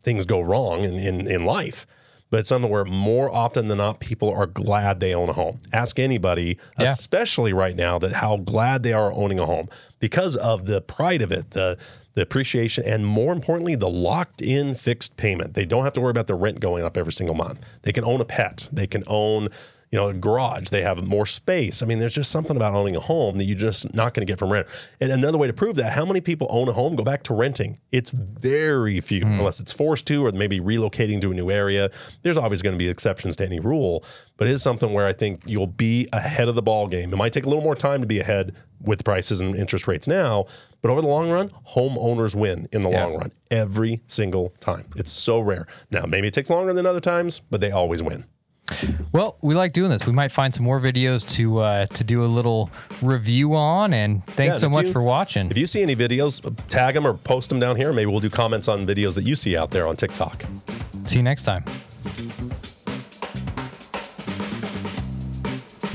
things 0.03 0.25
go 0.25 0.39
wrong 0.41 0.83
in, 0.83 0.95
in, 0.95 1.27
in 1.27 1.45
life. 1.45 1.85
But 2.29 2.41
it's 2.41 2.49
something 2.49 2.69
where 2.69 2.83
more 2.85 3.33
often 3.33 3.67
than 3.69 3.77
not, 3.77 3.99
people 3.99 4.33
are 4.33 4.45
glad 4.47 4.99
they 4.99 5.13
own 5.13 5.29
a 5.29 5.33
home. 5.33 5.61
Ask 5.71 5.97
anybody, 5.97 6.57
Yeah. 6.77 6.91
especially 6.91 7.53
right 7.53 7.75
now, 7.75 7.97
that 7.99 8.13
how 8.13 8.37
glad 8.37 8.83
they 8.83 8.93
are 8.93 9.13
owning 9.13 9.39
a 9.39 9.45
home 9.45 9.69
because 9.99 10.35
of 10.35 10.65
the 10.65 10.81
pride 10.81 11.21
of 11.21 11.31
it, 11.31 11.51
the 11.51 11.77
the 12.13 12.23
appreciation, 12.23 12.83
and 12.83 13.05
more 13.05 13.31
importantly, 13.31 13.75
the 13.75 13.87
locked 13.87 14.41
in 14.41 14.73
fixed 14.73 15.17
payment. 15.17 15.53
They 15.53 15.65
don't 15.65 15.83
have 15.83 15.93
to 15.93 16.01
worry 16.01 16.09
about 16.09 16.25
the 16.25 16.33
rent 16.33 16.59
going 16.59 16.83
up 16.83 16.97
every 16.97 17.13
single 17.13 17.35
month. 17.35 17.63
They 17.83 17.91
can 17.91 18.03
own 18.03 18.19
a 18.19 18.25
pet. 18.25 18.67
They 18.73 18.87
can 18.87 19.03
own, 19.05 19.49
you 19.91 19.97
know, 19.97 20.09
a 20.09 20.13
garage. 20.13 20.67
They 20.69 20.81
have 20.81 21.05
more 21.05 21.25
space. 21.25 21.81
I 21.81 21.85
mean, 21.85 21.97
there's 21.97 22.13
just 22.13 22.31
something 22.31 22.57
about 22.57 22.73
owning 22.73 22.95
a 22.95 22.99
home 22.99 23.37
that 23.37 23.45
you're 23.45 23.57
just 23.57 23.93
not 23.93 24.13
going 24.13 24.25
to 24.25 24.29
get 24.29 24.37
from 24.37 24.51
rent. 24.51 24.67
And 24.99 25.11
another 25.11 25.37
way 25.37 25.47
to 25.47 25.53
prove 25.53 25.77
that, 25.77 25.93
how 25.93 26.05
many 26.05 26.19
people 26.19 26.47
own 26.49 26.67
a 26.67 26.73
home, 26.73 26.95
go 26.95 27.03
back 27.03 27.23
to 27.23 27.33
renting? 27.33 27.77
It's 27.91 28.09
very 28.09 28.99
few, 28.99 29.21
hmm. 29.21 29.39
unless 29.39 29.59
it's 29.59 29.71
forced 29.71 30.05
to, 30.07 30.25
or 30.25 30.31
maybe 30.33 30.59
relocating 30.59 31.21
to 31.21 31.31
a 31.31 31.33
new 31.33 31.49
area. 31.49 31.89
There's 32.23 32.37
always 32.37 32.61
going 32.61 32.73
to 32.73 32.77
be 32.77 32.89
exceptions 32.89 33.37
to 33.37 33.45
any 33.45 33.59
rule, 33.59 34.03
but 34.35 34.47
it 34.47 34.51
is 34.51 34.61
something 34.61 34.91
where 34.93 35.07
I 35.07 35.13
think 35.13 35.43
you'll 35.45 35.67
be 35.67 36.07
ahead 36.11 36.49
of 36.49 36.55
the 36.55 36.61
ball 36.61 36.87
game. 36.87 37.13
It 37.13 37.17
might 37.17 37.31
take 37.31 37.45
a 37.45 37.49
little 37.49 37.63
more 37.63 37.75
time 37.75 38.01
to 38.01 38.07
be 38.07 38.19
ahead 38.19 38.55
with 38.81 39.03
prices 39.05 39.41
and 39.41 39.55
interest 39.55 39.87
rates 39.87 40.07
now, 40.07 40.45
but 40.81 40.91
over 40.91 41.01
the 41.01 41.07
long 41.07 41.29
run, 41.29 41.49
homeowners 41.75 42.35
win 42.35 42.67
in 42.71 42.81
the 42.81 42.89
Yeah. 42.89 43.05
long 43.05 43.17
run 43.17 43.31
every 43.49 44.01
single 44.07 44.53
time. 44.59 44.85
It's 44.95 45.11
so 45.11 45.39
rare. 45.39 45.65
Now, 45.91 46.03
maybe 46.05 46.27
it 46.27 46.33
takes 46.33 46.49
longer 46.49 46.73
than 46.73 46.85
other 46.85 46.99
times, 46.99 47.41
but 47.49 47.61
they 47.61 47.71
always 47.71 48.03
win. 48.03 48.25
Well, 49.13 49.37
we 49.41 49.55
like 49.55 49.71
doing 49.73 49.89
this. 49.89 50.05
We 50.05 50.11
might 50.13 50.31
find 50.31 50.53
some 50.53 50.65
more 50.65 50.79
videos 50.79 51.27
to 51.35 51.59
uh, 51.59 51.85
to 51.87 52.03
do 52.03 52.23
a 52.23 52.27
little 52.27 52.69
review 53.01 53.55
on. 53.55 53.93
And 53.93 54.25
thanks 54.27 54.55
Yeah, 54.55 54.59
so 54.59 54.69
much 54.69 54.87
you- 54.87 54.91
for 54.93 55.01
watching. 55.01 55.49
If 55.49 55.57
you 55.57 55.65
see 55.65 55.81
any 55.81 55.95
videos, 55.95 56.41
tag 56.69 56.93
them 56.93 57.07
or 57.07 57.13
post 57.13 57.49
them 57.49 57.59
down 57.59 57.75
here. 57.77 57.93
Maybe 57.93 58.07
we'll 58.11 58.19
do 58.19 58.29
comments 58.29 58.67
on 58.67 58.85
videos 58.85 59.15
that 59.15 59.23
you 59.23 59.35
see 59.35 59.55
out 59.55 59.71
there 59.71 59.87
on 59.87 59.95
TikTok. 59.95 60.43
See 61.05 61.17
you 61.17 61.23
next 61.23 61.45
time. 61.45 61.63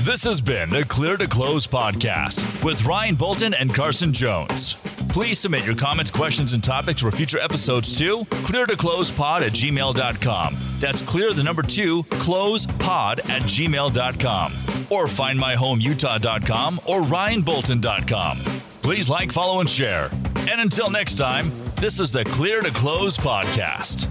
This 0.03 0.23
has 0.25 0.41
been 0.41 0.69
the 0.69 0.83
Clear 0.83 1.15
to 1.15 1.27
Close 1.27 1.65
podcast 1.65 2.63
with 2.65 2.83
Ryan 2.85 3.15
Bolton 3.15 3.53
and 3.53 3.73
Carson 3.73 4.11
Jones. 4.11 4.82
Please 5.13 5.37
submit 5.39 5.63
your 5.63 5.75
comments, 5.75 6.09
questions, 6.09 6.53
and 6.53 6.63
topics 6.63 7.01
for 7.01 7.11
future 7.11 7.37
episodes 7.37 7.95
to 7.99 8.25
clear 8.45 8.65
to 8.65 8.75
close 8.75 9.11
pod 9.11 9.43
at 9.43 9.51
gmail.com. 9.51 10.55
That's 10.79 11.03
clear 11.03 11.33
the 11.33 11.43
number 11.43 11.61
two, 11.61 12.01
close 12.09 12.65
pod 12.65 13.19
at 13.19 13.43
gmail.com. 13.43 14.51
Or 14.89 15.07
find 15.07 15.39
myhomeutah.com 15.39 16.79
or 16.87 17.01
ryanbolton.com. 17.01 18.37
Please 18.81 19.07
like, 19.07 19.31
follow, 19.31 19.59
and 19.59 19.69
share. 19.69 20.09
And 20.49 20.59
until 20.59 20.89
next 20.89 21.15
time, 21.15 21.51
this 21.75 21.99
is 21.99 22.11
the 22.11 22.25
Clear 22.25 22.61
to 22.61 22.71
Close 22.71 23.15
podcast. 23.15 24.07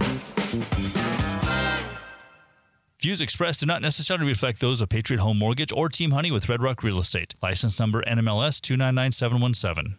Views 3.01 3.21
expressed 3.21 3.59
do 3.59 3.67
not 3.67 3.83
necessarily 3.83 4.27
reflect 4.27 4.61
those 4.61 4.81
of 4.81 4.89
Patriot 4.89 5.19
Home 5.19 5.39
Mortgage 5.39 5.73
or 5.73 5.89
Team 5.89 6.13
Honey 6.13 6.31
with 6.31 6.49
Red 6.49 6.63
Rock 6.63 6.85
Real 6.85 7.01
Estate. 7.01 7.35
License 7.43 7.81
number 7.81 8.03
NMLS 8.05 8.61
299717. 8.61 9.99